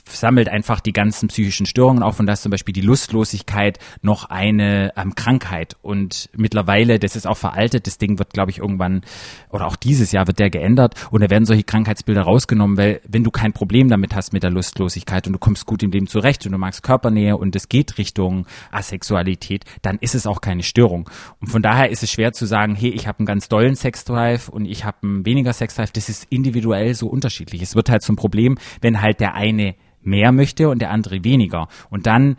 [0.09, 4.25] sammelt einfach die ganzen psychischen Störungen auf und da ist zum Beispiel die Lustlosigkeit noch
[4.25, 5.77] eine ähm, Krankheit.
[5.81, 9.03] Und mittlerweile, das ist auch veraltet, das Ding wird, glaube ich, irgendwann,
[9.51, 13.25] oder auch dieses Jahr wird der geändert und da werden solche Krankheitsbilder rausgenommen, weil wenn
[13.25, 16.45] du kein Problem damit hast mit der Lustlosigkeit und du kommst gut im Leben zurecht
[16.47, 21.09] und du magst Körpernähe und es geht Richtung Asexualität, dann ist es auch keine Störung.
[21.41, 24.49] Und von daher ist es schwer zu sagen, hey, ich habe einen ganz dollen Sexdrive
[24.49, 25.93] und ich habe einen weniger Sexdrive.
[25.93, 27.63] Das ist individuell so unterschiedlich.
[27.63, 31.69] Es wird halt zum Problem, wenn halt der eine mehr möchte und der andere weniger.
[31.91, 32.37] Und dann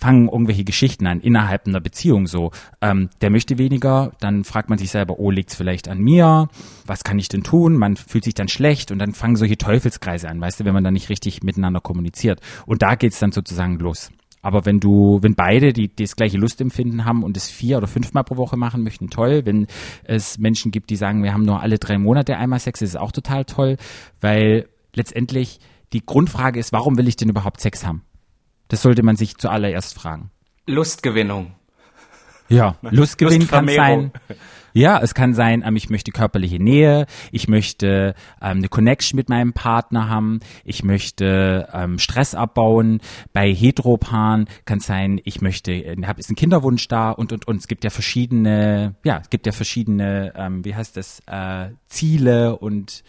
[0.00, 2.50] fangen irgendwelche Geschichten an innerhalb einer Beziehung so.
[2.80, 6.48] Ähm, der möchte weniger, dann fragt man sich selber, oh, liegt's vielleicht an mir?
[6.86, 7.76] Was kann ich denn tun?
[7.76, 10.84] Man fühlt sich dann schlecht und dann fangen solche Teufelskreise an, weißt du, wenn man
[10.84, 12.40] dann nicht richtig miteinander kommuniziert.
[12.66, 14.10] Und da geht's dann sozusagen los.
[14.42, 17.86] Aber wenn du, wenn beide die, die das gleiche Lustempfinden haben und es vier oder
[17.86, 19.42] fünfmal pro Woche machen möchten, toll.
[19.44, 19.66] Wenn
[20.04, 22.96] es Menschen gibt, die sagen, wir haben nur alle drei Monate einmal Sex, ist es
[22.96, 23.76] auch total toll,
[24.20, 25.60] weil letztendlich
[25.92, 28.02] die Grundfrage ist, warum will ich denn überhaupt Sex haben?
[28.70, 30.30] Das sollte man sich zuallererst fragen.
[30.66, 31.54] Lustgewinnung.
[32.48, 34.12] Ja, Lustgewinn kann sein.
[34.72, 39.28] Ja, es kann sein, ähm, ich möchte körperliche Nähe, ich möchte ähm, eine Connection mit
[39.28, 43.00] meinem Partner haben, ich möchte ähm, Stress abbauen.
[43.32, 47.48] Bei Heteropaaren kann es sein, ich möchte, äh, habe ist ein Kinderwunsch da und und
[47.48, 47.56] und.
[47.56, 52.56] Es gibt ja verschiedene, ja, es gibt ja verschiedene, ähm, wie heißt das, äh, Ziele
[52.56, 53.02] und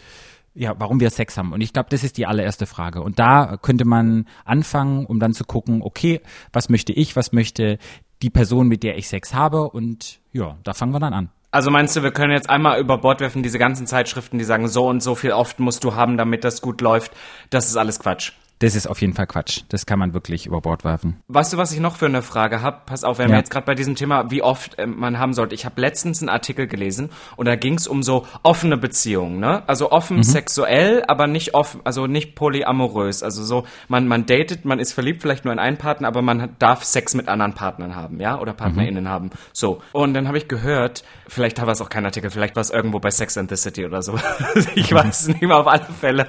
[0.54, 1.52] ja, warum wir Sex haben.
[1.52, 3.02] Und ich glaube, das ist die allererste Frage.
[3.02, 6.20] Und da könnte man anfangen, um dann zu gucken, okay,
[6.52, 7.78] was möchte ich, was möchte
[8.22, 9.70] die Person, mit der ich Sex habe?
[9.70, 11.30] Und ja, da fangen wir dann an.
[11.50, 14.68] Also meinst du, wir können jetzt einmal über Bord werfen, diese ganzen Zeitschriften, die sagen,
[14.68, 17.12] so und so viel oft musst du haben, damit das gut läuft.
[17.50, 19.62] Das ist alles Quatsch das ist auf jeden Fall Quatsch.
[19.70, 21.20] Das kann man wirklich über Bord werfen.
[21.26, 22.82] Weißt du, was ich noch für eine Frage habe?
[22.86, 23.34] Pass auf, wenn ja.
[23.34, 25.56] wir jetzt gerade bei diesem Thema, wie oft äh, man haben sollte.
[25.56, 29.64] Ich habe letztens einen Artikel gelesen und da ging es um so offene Beziehungen, ne?
[29.66, 30.22] Also offen mhm.
[30.22, 33.24] sexuell, aber nicht offen, also nicht polyamorös.
[33.24, 36.54] Also so, man, man datet, man ist verliebt vielleicht nur in einen Partner, aber man
[36.60, 38.38] darf Sex mit anderen Partnern haben, ja?
[38.38, 39.08] Oder PartnerInnen mhm.
[39.08, 39.30] haben.
[39.52, 39.82] So.
[39.90, 43.00] Und dann habe ich gehört, vielleicht war es auch kein Artikel, vielleicht war es irgendwo
[43.00, 44.16] bei Sex and the City oder so.
[44.76, 46.28] ich weiß nicht mehr, auf alle Fälle.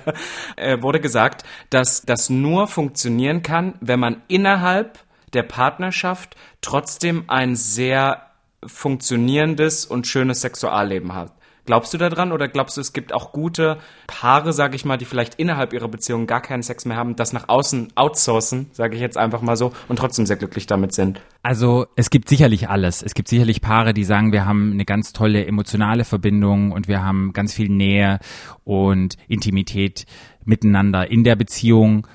[0.56, 5.00] Äh, wurde gesagt, dass das das nur funktionieren kann, wenn man innerhalb
[5.34, 8.28] der Partnerschaft trotzdem ein sehr
[8.66, 11.34] funktionierendes und schönes Sexualleben hat.
[11.66, 15.06] Glaubst du daran oder glaubst du, es gibt auch gute Paare, sage ich mal, die
[15.06, 19.02] vielleicht innerhalb ihrer Beziehung gar keinen Sex mehr haben, das nach außen outsourcen, sage ich
[19.02, 21.22] jetzt einfach mal so, und trotzdem sehr glücklich damit sind?
[21.42, 23.02] Also es gibt sicherlich alles.
[23.02, 27.04] Es gibt sicherlich Paare, die sagen, wir haben eine ganz tolle emotionale Verbindung und wir
[27.04, 28.20] haben ganz viel Nähe
[28.66, 30.06] und Intimität
[30.46, 32.08] miteinander in der Beziehung.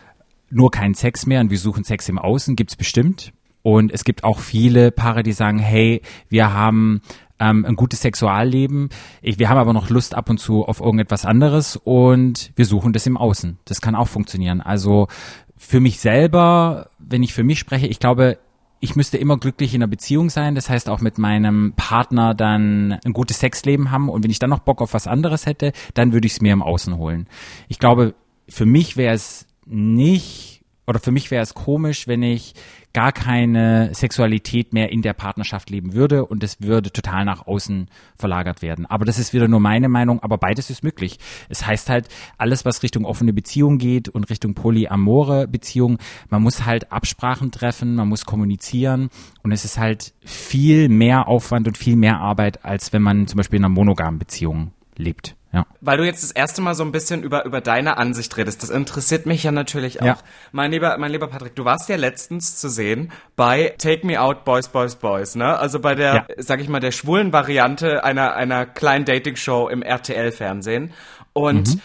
[0.50, 3.32] Nur keinen Sex mehr und wir suchen Sex im Außen, gibt's bestimmt.
[3.62, 7.02] Und es gibt auch viele Paare, die sagen, hey, wir haben
[7.38, 8.88] ähm, ein gutes Sexualleben.
[9.20, 12.92] Ich, wir haben aber noch Lust ab und zu auf irgendetwas anderes und wir suchen
[12.92, 13.58] das im Außen.
[13.64, 14.60] Das kann auch funktionieren.
[14.60, 15.08] Also
[15.56, 18.38] für mich selber, wenn ich für mich spreche, ich glaube,
[18.80, 20.54] ich müsste immer glücklich in einer Beziehung sein.
[20.54, 24.08] Das heißt auch mit meinem Partner dann ein gutes Sexleben haben.
[24.08, 26.52] Und wenn ich dann noch Bock auf was anderes hätte, dann würde ich es mir
[26.52, 27.26] im Außen holen.
[27.68, 28.14] Ich glaube,
[28.48, 30.57] für mich wäre es nicht,
[30.88, 32.54] oder für mich wäre es komisch, wenn ich
[32.94, 37.88] gar keine Sexualität mehr in der Partnerschaft leben würde und es würde total nach außen
[38.16, 38.86] verlagert werden.
[38.86, 41.18] Aber das ist wieder nur meine Meinung, aber beides ist möglich.
[41.50, 45.98] Es heißt halt, alles, was Richtung offene Beziehung geht und Richtung polyamore Beziehung,
[46.30, 49.10] man muss halt Absprachen treffen, man muss kommunizieren
[49.42, 53.36] und es ist halt viel mehr Aufwand und viel mehr Arbeit, als wenn man zum
[53.36, 55.37] Beispiel in einer monogamen Beziehung lebt.
[55.52, 55.66] Ja.
[55.80, 58.62] Weil du jetzt das erste Mal so ein bisschen über, über deine Ansicht redest.
[58.62, 60.06] Das interessiert mich ja natürlich auch.
[60.06, 60.18] Ja.
[60.52, 64.44] Mein lieber, mein lieber Patrick, du warst ja letztens zu sehen bei Take Me Out
[64.44, 65.58] Boys, Boys, Boys, ne?
[65.58, 66.26] Also bei der, ja.
[66.36, 70.92] sag ich mal, der schwulen Variante einer, einer kleinen Dating-Show im RTL-Fernsehen.
[71.38, 71.80] Und mhm.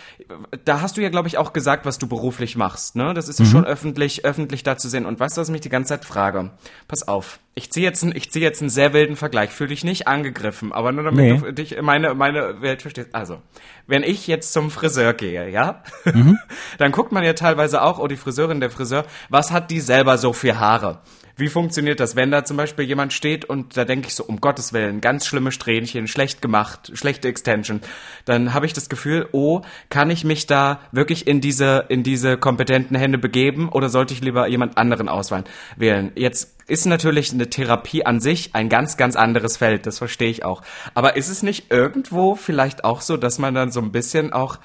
[0.66, 2.96] da hast du ja, glaube ich, auch gesagt, was du beruflich machst.
[2.96, 3.14] Ne?
[3.14, 3.50] Das ist ja mhm.
[3.50, 5.06] schon öffentlich, öffentlich da zu sehen.
[5.06, 6.50] Und weißt du, was ich mich die ganze Zeit frage?
[6.88, 9.52] Pass auf, ich ziehe jetzt, ich zieh jetzt einen sehr wilden Vergleich.
[9.52, 11.38] Fühl dich nicht angegriffen, aber nur damit nee.
[11.38, 13.14] du dich meine, meine Welt verstehst.
[13.14, 13.42] Also,
[13.86, 16.40] wenn ich jetzt zum Friseur gehe, ja, mhm.
[16.80, 20.18] dann guckt man ja teilweise auch, oh, die Friseurin, der Friseur, was hat die selber
[20.18, 21.02] so für Haare?
[21.36, 24.40] Wie funktioniert das, wenn da zum Beispiel jemand steht und da denke ich so, um
[24.40, 27.82] Gottes Willen, ganz schlimme Strähnchen, schlecht gemacht, schlechte Extension,
[28.26, 32.38] dann habe ich das Gefühl, oh, kann ich mich da wirklich in diese, in diese
[32.38, 35.46] kompetenten Hände begeben oder sollte ich lieber jemand anderen auswählen?
[35.76, 36.12] Wählen.
[36.14, 40.46] Jetzt ist natürlich eine Therapie an sich ein ganz, ganz anderes Feld, das verstehe ich
[40.46, 40.62] auch.
[40.94, 44.60] Aber ist es nicht irgendwo vielleicht auch so, dass man dann so ein bisschen auch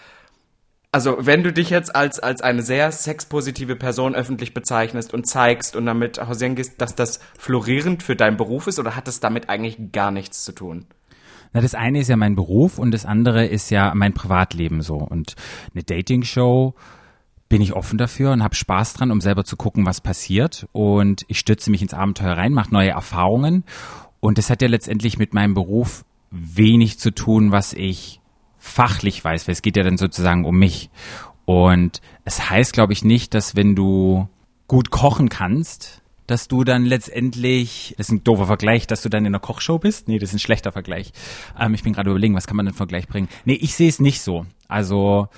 [0.90, 5.76] also wenn du dich jetzt als, als eine sehr sexpositive Person öffentlich bezeichnest und zeigst
[5.76, 9.92] und damit hausieren dass das florierend für deinen Beruf ist oder hat das damit eigentlich
[9.92, 10.86] gar nichts zu tun?
[11.52, 14.96] Na, das eine ist ja mein Beruf und das andere ist ja mein Privatleben so.
[14.96, 15.34] Und
[15.74, 16.74] eine Dating-Show
[17.48, 20.66] bin ich offen dafür und habe Spaß dran, um selber zu gucken, was passiert.
[20.72, 23.64] Und ich stürze mich ins Abenteuer rein, mache neue Erfahrungen.
[24.20, 28.17] Und das hat ja letztendlich mit meinem Beruf wenig zu tun, was ich
[28.58, 30.90] fachlich weiß, weil es geht ja dann sozusagen um mich.
[31.44, 34.28] Und es heißt, glaube ich, nicht, dass wenn du
[34.66, 39.24] gut kochen kannst, dass du dann letztendlich, das ist ein doofer Vergleich, dass du dann
[39.24, 40.08] in einer Kochshow bist.
[40.08, 41.12] Nee, das ist ein schlechter Vergleich.
[41.58, 43.28] Ähm, ich bin gerade überlegen, was kann man denn Vergleich bringen?
[43.46, 44.44] Nee, ich sehe es nicht so.
[44.68, 45.28] Also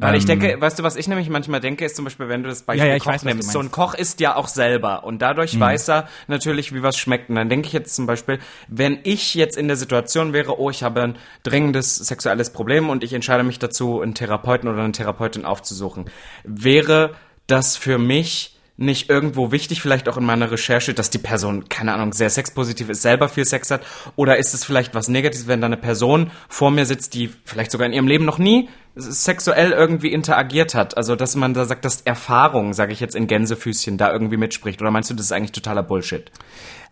[0.00, 2.42] weil ich denke, ähm, weißt du, was ich nämlich manchmal denke, ist zum Beispiel, wenn
[2.42, 5.04] du das Beispiel ja, ja, Koch weiß, nimmst, so ein Koch isst ja auch selber
[5.04, 5.60] und dadurch mhm.
[5.60, 7.28] weiß er natürlich, wie was schmeckt.
[7.28, 10.70] Und dann denke ich jetzt zum Beispiel, wenn ich jetzt in der Situation wäre, oh,
[10.70, 14.92] ich habe ein dringendes sexuelles Problem und ich entscheide mich dazu, einen Therapeuten oder eine
[14.92, 16.06] Therapeutin aufzusuchen,
[16.44, 17.14] wäre
[17.46, 21.92] das für mich nicht irgendwo wichtig, vielleicht auch in meiner Recherche, dass die Person, keine
[21.92, 23.84] Ahnung, sehr sexpositiv ist, selber viel Sex hat?
[24.14, 27.72] Oder ist es vielleicht was Negatives, wenn da eine Person vor mir sitzt, die vielleicht
[27.72, 30.96] sogar in ihrem Leben noch nie sexuell irgendwie interagiert hat?
[30.96, 34.80] Also, dass man da sagt, dass Erfahrung, sage ich jetzt in Gänsefüßchen, da irgendwie mitspricht?
[34.80, 36.30] Oder meinst du, das ist eigentlich totaler Bullshit?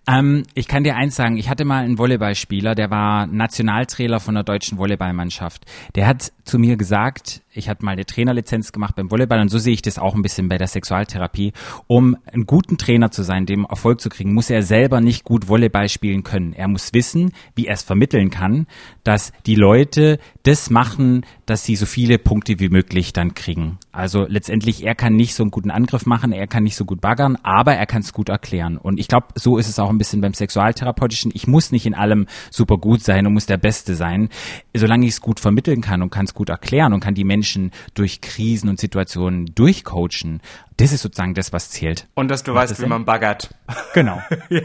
[0.09, 4.35] Ähm, ich kann dir eins sagen, ich hatte mal einen Volleyballspieler, der war Nationaltrainer von
[4.35, 5.65] der deutschen Volleyballmannschaft.
[5.95, 9.59] Der hat zu mir gesagt, ich hatte mal eine Trainerlizenz gemacht beim Volleyball und so
[9.59, 11.53] sehe ich das auch ein bisschen bei der Sexualtherapie.
[11.87, 15.49] Um einen guten Trainer zu sein, dem Erfolg zu kriegen, muss er selber nicht gut
[15.49, 16.53] Volleyball spielen können.
[16.53, 18.67] Er muss wissen, wie er es vermitteln kann,
[19.05, 23.79] dass die Leute das machen, dass sie so viele Punkte wie möglich dann kriegen.
[23.93, 27.01] Also letztendlich, er kann nicht so einen guten Angriff machen, er kann nicht so gut
[27.01, 28.77] baggern, aber er kann es gut erklären.
[28.77, 31.33] Und ich glaube, so ist es auch ein bisschen beim Sexualtherapeutischen.
[31.35, 34.29] Ich muss nicht in allem super gut sein und muss der Beste sein.
[34.75, 37.46] Solange ich es gut vermitteln kann und kann es gut erklären und kann die Menschen
[37.47, 40.41] Menschen durch Krisen und Situationen durchcoachen.
[40.79, 42.07] Das ist sozusagen das, was zählt.
[42.15, 43.51] Und dass du Macht weißt, wie man baggert.
[43.95, 44.23] Genau.
[44.51, 44.61] ja.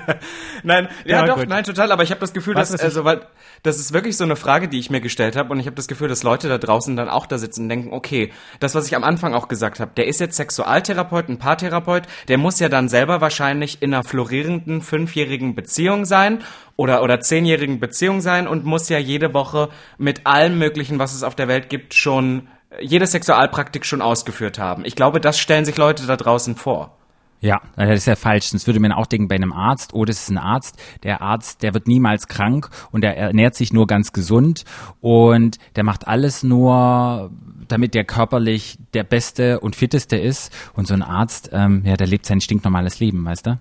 [0.63, 1.47] Nein, ja, ja doch, gut.
[1.47, 1.91] nein, total.
[1.93, 3.21] Aber ich habe das Gefühl, was, dass also, weil
[3.63, 5.87] das ist wirklich so eine Frage, die ich mir gestellt habe, und ich habe das
[5.87, 8.95] Gefühl, dass Leute da draußen dann auch da sitzen und denken, okay, das, was ich
[8.95, 12.89] am Anfang auch gesagt habe, der ist jetzt Sexualtherapeut, ein Paartherapeut, der muss ja dann
[12.89, 16.43] selber wahrscheinlich in einer florierenden fünfjährigen Beziehung sein
[16.75, 21.23] oder oder zehnjährigen Beziehung sein und muss ja jede Woche mit allem Möglichen, was es
[21.23, 24.85] auf der Welt gibt, schon jede Sexualpraktik schon ausgeführt haben.
[24.85, 26.97] Ich glaube, das stellen sich Leute da draußen vor.
[27.41, 28.47] Ja, das ist ja falsch.
[28.47, 30.77] Sonst würde man auch denken, bei einem Arzt, oh, das ist ein Arzt.
[31.01, 34.63] Der Arzt, der wird niemals krank und der ernährt sich nur ganz gesund
[35.01, 37.31] und der macht alles nur,
[37.67, 40.53] damit der körperlich der Beste und Fitteste ist.
[40.73, 43.59] Und so ein Arzt, ähm, ja, der lebt sein stinknormales Leben, weißt du?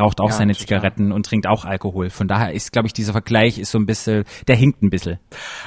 [0.00, 0.66] Raucht auch ja, seine total.
[0.66, 2.10] Zigaretten und trinkt auch Alkohol.
[2.10, 5.18] Von daher ist, glaube ich, dieser Vergleich ist so ein bisschen, der hinkt ein bisschen.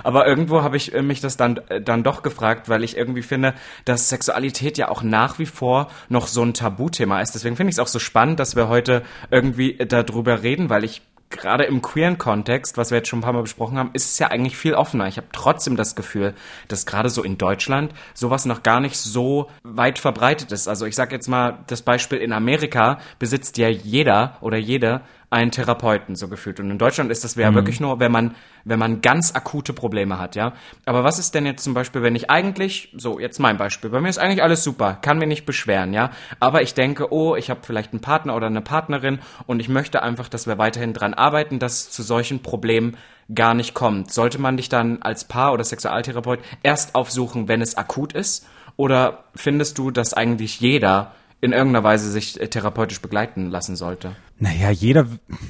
[0.04, 3.22] Aber irgendwo habe ich äh, mich das dann, äh, dann doch gefragt, weil ich irgendwie
[3.22, 3.54] finde,
[3.86, 7.36] dass Sexualität ja auch nach wie vor noch so ein Tabuthema ist.
[7.36, 11.02] Deswegen finde ich es auch so spannend, dass wir heute irgendwie darüber reden, weil ich
[11.34, 14.20] gerade im queeren Kontext, was wir jetzt schon ein paar Mal besprochen haben, ist es
[14.20, 15.08] ja eigentlich viel offener.
[15.08, 16.34] Ich habe trotzdem das Gefühl,
[16.68, 20.68] dass gerade so in Deutschland sowas noch gar nicht so weit verbreitet ist.
[20.68, 25.02] Also ich sage jetzt mal das Beispiel in Amerika besitzt ja jeder oder jede
[25.34, 26.60] einen Therapeuten so gefühlt.
[26.60, 27.56] Und in Deutschland ist das ja mhm.
[27.56, 30.54] wirklich nur, wenn man, wenn man ganz akute Probleme hat, ja.
[30.86, 34.00] Aber was ist denn jetzt zum Beispiel, wenn ich eigentlich, so jetzt mein Beispiel, bei
[34.00, 36.12] mir ist eigentlich alles super, kann mir nicht beschweren, ja.
[36.40, 40.04] Aber ich denke, oh, ich habe vielleicht einen Partner oder eine Partnerin und ich möchte
[40.04, 42.96] einfach, dass wir weiterhin dran arbeiten, dass es zu solchen Problemen
[43.34, 44.12] gar nicht kommt.
[44.14, 48.46] Sollte man dich dann als Paar oder Sexualtherapeut erst aufsuchen, wenn es akut ist?
[48.76, 51.12] Oder findest du, dass eigentlich jeder
[51.44, 54.16] in irgendeiner Weise sich äh, therapeutisch begleiten lassen sollte?
[54.40, 55.08] Naja, jeder,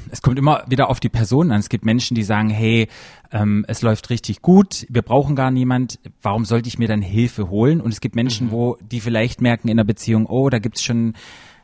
[0.09, 1.59] es kommt immer wieder auf die Person an.
[1.59, 2.87] Es gibt Menschen, die sagen, hey,
[3.31, 7.51] ähm, es läuft richtig gut, wir brauchen gar niemand, warum sollte ich mir dann Hilfe
[7.51, 7.79] holen?
[7.79, 8.51] Und es gibt Menschen, mhm.
[8.51, 11.13] wo die vielleicht merken in der Beziehung, oh, da gibt's schon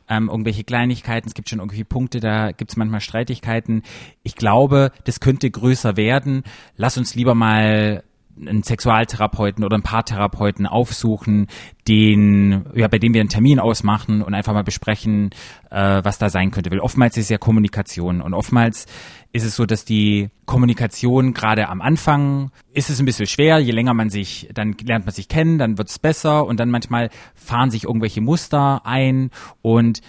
[0.08, 3.82] ähm, irgendwelche Kleinigkeiten, es gibt schon irgendwelche Punkte, da gibt's manchmal Streitigkeiten.
[4.22, 6.44] Ich glaube, das könnte größer werden.
[6.78, 8.04] Lass uns lieber mal
[8.40, 11.48] einen Sexualtherapeuten oder einen Paartherapeuten aufsuchen,
[11.88, 15.32] den, ja, bei dem wir einen Termin ausmachen und einfach mal besprechen,
[15.72, 16.72] äh, was da sein könnte.
[16.72, 18.86] Weil oftmals ist es ja Kommunikation und oftmals
[19.32, 23.60] ist es so, dass die Kommunikation gerade am Anfang ist es ein bisschen schwer.
[23.60, 26.70] Je länger man sich, dann lernt man sich kennen, dann wird es besser und dann
[26.70, 29.30] manchmal fahren sich irgendwelche Muster ein
[29.62, 30.02] und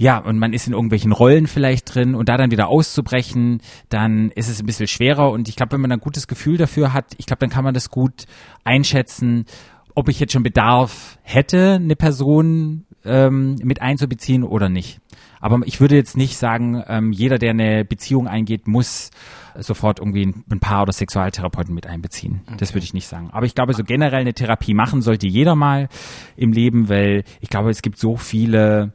[0.00, 3.60] ja, und man ist in irgendwelchen Rollen vielleicht drin und da dann wieder auszubrechen,
[3.90, 6.94] dann ist es ein bisschen schwerer und ich glaube, wenn man ein gutes Gefühl dafür
[6.94, 8.24] hat, ich glaube, dann kann man das gut
[8.64, 9.44] einschätzen,
[9.94, 15.02] ob ich jetzt schon Bedarf hätte, eine Person ähm, mit einzubeziehen oder nicht.
[15.38, 19.10] Aber ich würde jetzt nicht sagen, ähm, jeder, der eine Beziehung eingeht, muss
[19.58, 22.40] sofort irgendwie ein Paar oder Sexualtherapeuten mit einbeziehen.
[22.46, 22.56] Okay.
[22.56, 23.28] Das würde ich nicht sagen.
[23.32, 25.90] Aber ich glaube, so generell eine Therapie machen sollte jeder mal
[26.36, 28.94] im Leben, weil ich glaube, es gibt so viele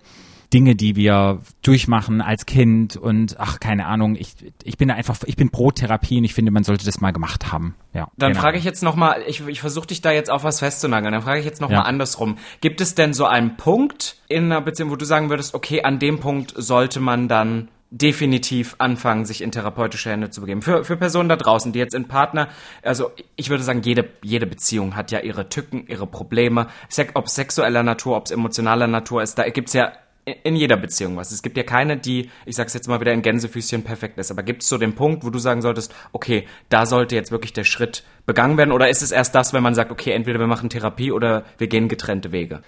[0.53, 5.35] Dinge, die wir durchmachen als Kind und ach, keine Ahnung, ich, ich bin einfach, ich
[5.35, 7.75] bin pro Therapie und ich finde, man sollte das mal gemacht haben.
[7.93, 8.07] Ja.
[8.17, 8.41] Dann genau.
[8.41, 11.39] frage ich jetzt nochmal, ich, ich versuche dich da jetzt auf was festzunageln, dann frage
[11.39, 11.83] ich jetzt nochmal ja.
[11.83, 12.37] andersrum.
[12.61, 15.99] Gibt es denn so einen Punkt in einer Beziehung, wo du sagen würdest, okay, an
[15.99, 20.61] dem Punkt sollte man dann definitiv anfangen, sich in therapeutische Hände zu begeben.
[20.61, 22.49] Für, für Personen da draußen, die jetzt in Partner,
[22.81, 26.67] also ich würde sagen, jede, jede Beziehung hat ja ihre Tücken, ihre Probleme,
[27.13, 29.93] ob sexueller Natur, ob es emotionaler Natur ist, da gibt's ja
[30.25, 31.31] in jeder Beziehung was.
[31.31, 34.31] Es gibt ja keine, die, ich sag's jetzt mal wieder in Gänsefüßchen perfekt ist.
[34.31, 37.53] Aber gibt es so den Punkt, wo du sagen solltest, okay, da sollte jetzt wirklich
[37.53, 38.71] der Schritt begangen werden?
[38.71, 41.67] Oder ist es erst das, wenn man sagt, okay, entweder wir machen Therapie oder wir
[41.67, 42.61] gehen getrennte Wege?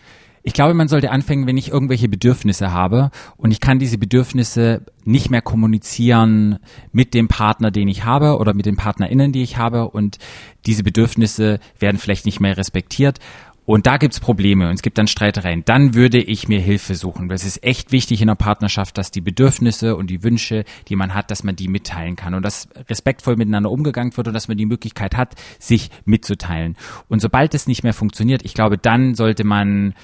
[0.47, 4.85] Ich glaube, man sollte anfangen, wenn ich irgendwelche Bedürfnisse habe und ich kann diese Bedürfnisse
[5.03, 6.59] nicht mehr kommunizieren
[6.93, 10.19] mit dem Partner, den ich habe oder mit den PartnerInnen, die ich habe und
[10.65, 13.19] diese Bedürfnisse werden vielleicht nicht mehr respektiert
[13.67, 17.27] und da gibt's Probleme und es gibt dann Streitereien, dann würde ich mir Hilfe suchen.
[17.27, 21.13] Das ist echt wichtig in der Partnerschaft, dass die Bedürfnisse und die Wünsche, die man
[21.13, 24.55] hat, dass man die mitteilen kann und dass respektvoll miteinander umgegangen wird und dass man
[24.55, 26.77] die Möglichkeit hat, sich mitzuteilen.
[27.09, 29.95] Und sobald es nicht mehr funktioniert, ich glaube, dann sollte man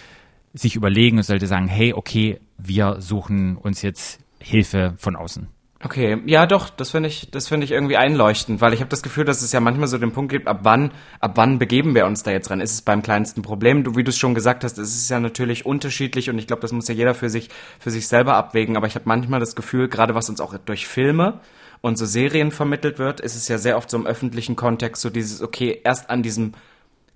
[0.53, 5.47] sich überlegen und sollte sagen, hey, okay, wir suchen uns jetzt Hilfe von außen.
[5.85, 9.03] Okay, ja doch, das finde ich, das finde ich irgendwie einleuchtend, weil ich habe das
[9.03, 12.05] Gefühl, dass es ja manchmal so den Punkt gibt, ab wann, ab wann begeben wir
[12.05, 12.61] uns da jetzt dran?
[12.61, 13.83] Ist es beim kleinsten Problem?
[13.83, 16.61] Du, wie du es schon gesagt hast, es ist ja natürlich unterschiedlich und ich glaube,
[16.61, 18.77] das muss ja jeder für sich, für sich selber abwägen.
[18.77, 21.41] Aber ich habe manchmal das Gefühl, gerade was uns auch durch Filme
[21.81, 25.09] und so Serien vermittelt wird, ist es ja sehr oft so im öffentlichen Kontext so
[25.09, 26.53] dieses, okay, erst an diesem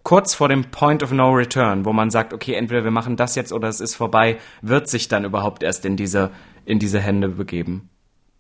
[0.04, 3.36] kurz vor dem Point of No Return, wo man sagt, okay, entweder wir machen das
[3.36, 6.32] jetzt oder es ist vorbei, wird sich dann überhaupt erst in diese,
[6.66, 7.90] in diese Hände begeben.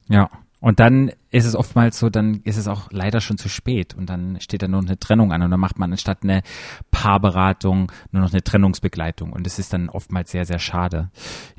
[0.10, 0.30] Ja.
[0.60, 4.10] Und dann ist es oftmals so, dann ist es auch leider schon zu spät und
[4.10, 6.42] dann steht da nur eine Trennung an und dann macht man anstatt eine
[6.90, 11.10] Paarberatung nur noch eine Trennungsbegleitung und es ist dann oftmals sehr, sehr schade.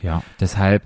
[0.03, 0.83] Ja, deshalb.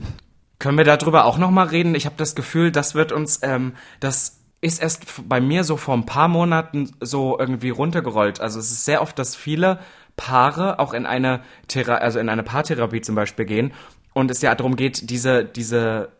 [0.58, 1.94] Können wir darüber auch nochmal reden?
[1.94, 5.94] Ich habe das Gefühl, das wird uns, ähm, das ist erst bei mir so vor
[5.94, 8.40] ein paar Monaten so irgendwie runtergerollt.
[8.40, 9.80] Also es ist sehr oft, dass viele
[10.16, 13.72] Paare auch in eine Thera also in eine Paartherapie zum Beispiel gehen
[14.12, 16.10] und es ja darum geht, diese, diese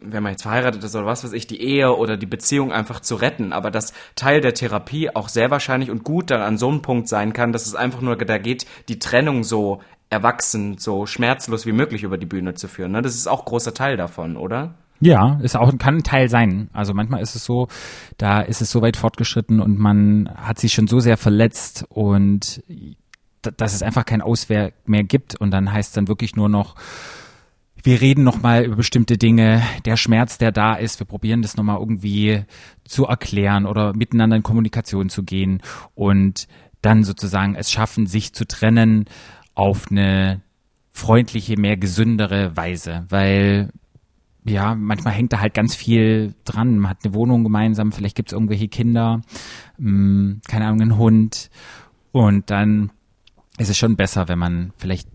[0.00, 3.00] wenn man jetzt verheiratet ist oder was weiß ich, die Ehe oder die Beziehung einfach
[3.00, 6.68] zu retten, aber dass Teil der Therapie auch sehr wahrscheinlich und gut dann an so
[6.68, 11.06] einem Punkt sein kann, dass es einfach nur da geht, die Trennung so erwachsen, so
[11.06, 12.92] schmerzlos wie möglich über die Bühne zu führen.
[12.92, 13.02] Ne?
[13.02, 14.74] Das ist auch großer Teil davon, oder?
[15.00, 16.68] Ja, ist auch kann ein Teil sein.
[16.72, 17.66] Also manchmal ist es so,
[18.18, 22.62] da ist es so weit fortgeschritten und man hat sich schon so sehr verletzt und
[23.42, 26.76] dass es einfach kein Auswehr mehr gibt und dann heißt dann wirklich nur noch
[27.82, 31.78] wir reden nochmal über bestimmte Dinge, der Schmerz, der da ist, wir probieren das nochmal
[31.78, 32.44] irgendwie
[32.84, 35.60] zu erklären oder miteinander in Kommunikation zu gehen
[35.94, 36.46] und
[36.80, 39.06] dann sozusagen es schaffen, sich zu trennen
[39.54, 40.42] auf eine
[40.92, 43.70] freundliche, mehr gesündere Weise, weil
[44.44, 46.78] ja, manchmal hängt da halt ganz viel dran.
[46.78, 49.22] Man hat eine Wohnung gemeinsam, vielleicht gibt es irgendwelche Kinder,
[49.78, 51.50] mh, hm, keine Ahnung, einen Hund.
[52.10, 52.90] Und dann
[53.58, 55.08] ist es schon besser, wenn man vielleicht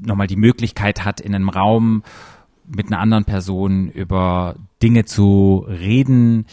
[0.00, 2.02] nochmal die Möglichkeit hat, in einem Raum
[2.66, 6.46] mit einer anderen Person über Dinge zu reden,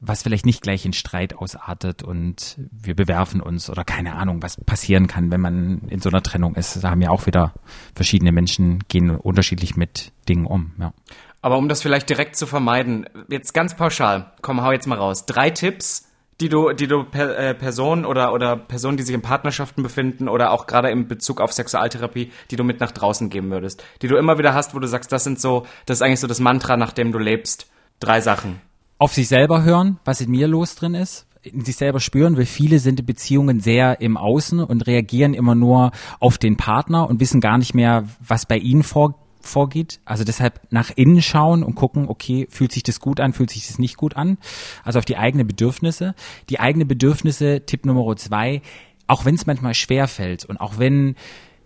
[0.00, 4.62] was vielleicht nicht gleich in Streit ausartet und wir bewerfen uns oder keine Ahnung, was
[4.64, 6.82] passieren kann, wenn man in so einer Trennung ist.
[6.84, 7.54] Da haben ja auch wieder
[7.94, 10.72] verschiedene Menschen gehen unterschiedlich mit Dingen um.
[10.78, 10.92] Ja.
[11.40, 15.26] Aber um das vielleicht direkt zu vermeiden, jetzt ganz pauschal, komm, hau jetzt mal raus.
[15.26, 16.08] Drei Tipps,
[16.40, 20.28] die du, die du per, äh, Personen oder, oder Personen, die sich in Partnerschaften befinden
[20.28, 24.08] oder auch gerade im Bezug auf Sexualtherapie, die du mit nach draußen geben würdest, die
[24.08, 26.40] du immer wieder hast, wo du sagst, das sind so, das ist eigentlich so das
[26.40, 27.66] Mantra, nach dem du lebst.
[28.00, 28.60] Drei Sachen
[28.98, 32.46] auf sich selber hören, was in mir los drin ist, in sich selber spüren, weil
[32.46, 37.20] viele sind in Beziehungen sehr im Außen und reagieren immer nur auf den Partner und
[37.20, 39.14] wissen gar nicht mehr, was bei ihnen vor,
[39.46, 40.00] vorgeht.
[40.04, 43.66] Also deshalb nach innen schauen und gucken, okay, fühlt sich das gut an, fühlt sich
[43.66, 44.38] das nicht gut an.
[44.82, 46.14] Also auf die eigenen Bedürfnisse.
[46.48, 48.62] Die eigenen Bedürfnisse, Tipp Nummer zwei,
[49.06, 51.16] auch wenn es manchmal schwer fällt und auch wenn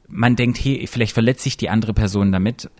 [0.09, 2.71] man denkt, hey, vielleicht verletzt sich die andere Person damit,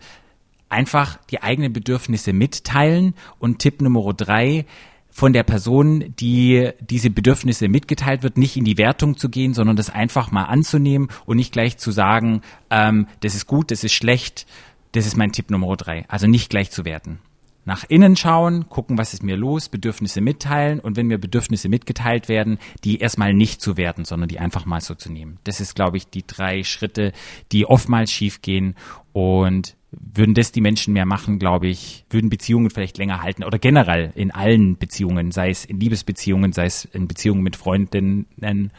[0.67, 4.65] einfach die eigenen Bedürfnisse mitteilen und Tipp Nummer drei,
[5.11, 9.75] von der Person, die diese Bedürfnisse mitgeteilt wird, nicht in die Wertung zu gehen, sondern
[9.75, 13.93] das einfach mal anzunehmen und nicht gleich zu sagen, ähm, das ist gut, das ist
[13.93, 14.45] schlecht,
[14.91, 16.05] das ist mein Tipp Nummer drei.
[16.07, 17.19] Also nicht gleich zu werten.
[17.65, 22.27] Nach innen schauen, gucken, was ist mir los, Bedürfnisse mitteilen und wenn mir Bedürfnisse mitgeteilt
[22.27, 25.37] werden, die erstmal nicht zu werten, sondern die einfach mal so zu nehmen.
[25.43, 27.11] Das ist, glaube ich, die drei Schritte,
[27.51, 28.75] die oftmals schiefgehen
[29.13, 33.59] und würden das die Menschen mehr machen, glaube ich, würden Beziehungen vielleicht länger halten oder
[33.59, 38.71] generell in allen Beziehungen, sei es in Liebesbeziehungen, sei es in Beziehungen mit Freundinnen.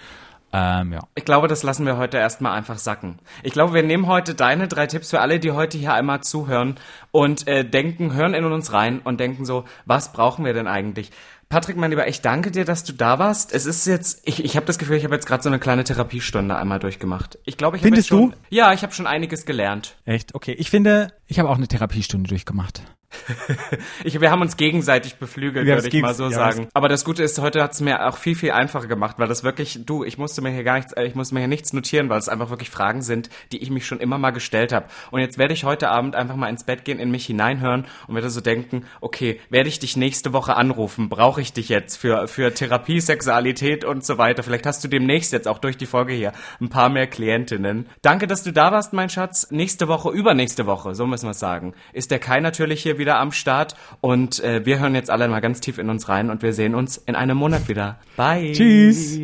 [0.53, 1.01] Ähm, ja.
[1.15, 3.19] Ich glaube, das lassen wir heute erstmal einfach sacken.
[3.43, 6.77] Ich glaube, wir nehmen heute deine drei Tipps für alle, die heute hier einmal zuhören
[7.13, 11.13] und äh, denken, hören in uns rein und denken so, was brauchen wir denn eigentlich?
[11.49, 13.53] Patrick, mein Lieber, ich danke dir, dass du da warst.
[13.53, 15.83] Es ist jetzt, ich, ich habe das Gefühl, ich habe jetzt gerade so eine kleine
[15.83, 17.41] Therapiestunde einmal durchgemacht.
[17.45, 18.37] Ich glaube, ich habe schon, du?
[18.51, 19.97] Ja, ich habe schon einiges gelernt.
[20.05, 20.37] Echt?
[20.37, 22.83] Okay, ich finde, ich habe auch eine Therapiestunde durchgemacht.
[24.05, 26.69] ich, wir haben uns gegenseitig beflügelt, würde ich mal so ja, sagen.
[26.75, 29.43] Aber das Gute ist, heute hat es mir auch viel, viel einfacher gemacht, weil das
[29.43, 32.09] wirklich, du, ich musste mir hier gar nichts, äh, ich musste mir hier nichts notieren,
[32.09, 34.87] weil es einfach wirklich Fragen sind, die ich mich schon immer mal gestellt habe.
[35.11, 38.15] Und jetzt werde ich heute Abend einfach mal ins Bett gehen, in mich hineinhören und
[38.15, 41.09] werde so denken, okay, werde ich dich nächste Woche anrufen?
[41.09, 44.43] Brauche ich dich jetzt für, für Therapie, Sexualität und so weiter?
[44.43, 47.87] Vielleicht hast du demnächst jetzt auch durch die Folge hier ein paar mehr Klientinnen.
[48.03, 49.49] Danke, dass du da warst, mein Schatz.
[49.51, 53.19] Nächste Woche, übernächste Woche, so müssen wir es sagen, ist der Kai natürlich hier wieder
[53.19, 56.43] am Start und äh, wir hören jetzt alle mal ganz tief in uns rein und
[56.43, 57.99] wir sehen uns in einem Monat wieder.
[58.17, 58.53] Bye.
[58.53, 59.15] Tschüss.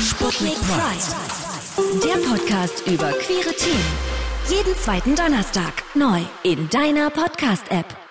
[0.00, 2.00] Sputnik Pride.
[2.02, 4.14] Der Podcast über queere Themen.
[4.48, 8.03] Jeden zweiten Donnerstag neu in deiner Podcast-App.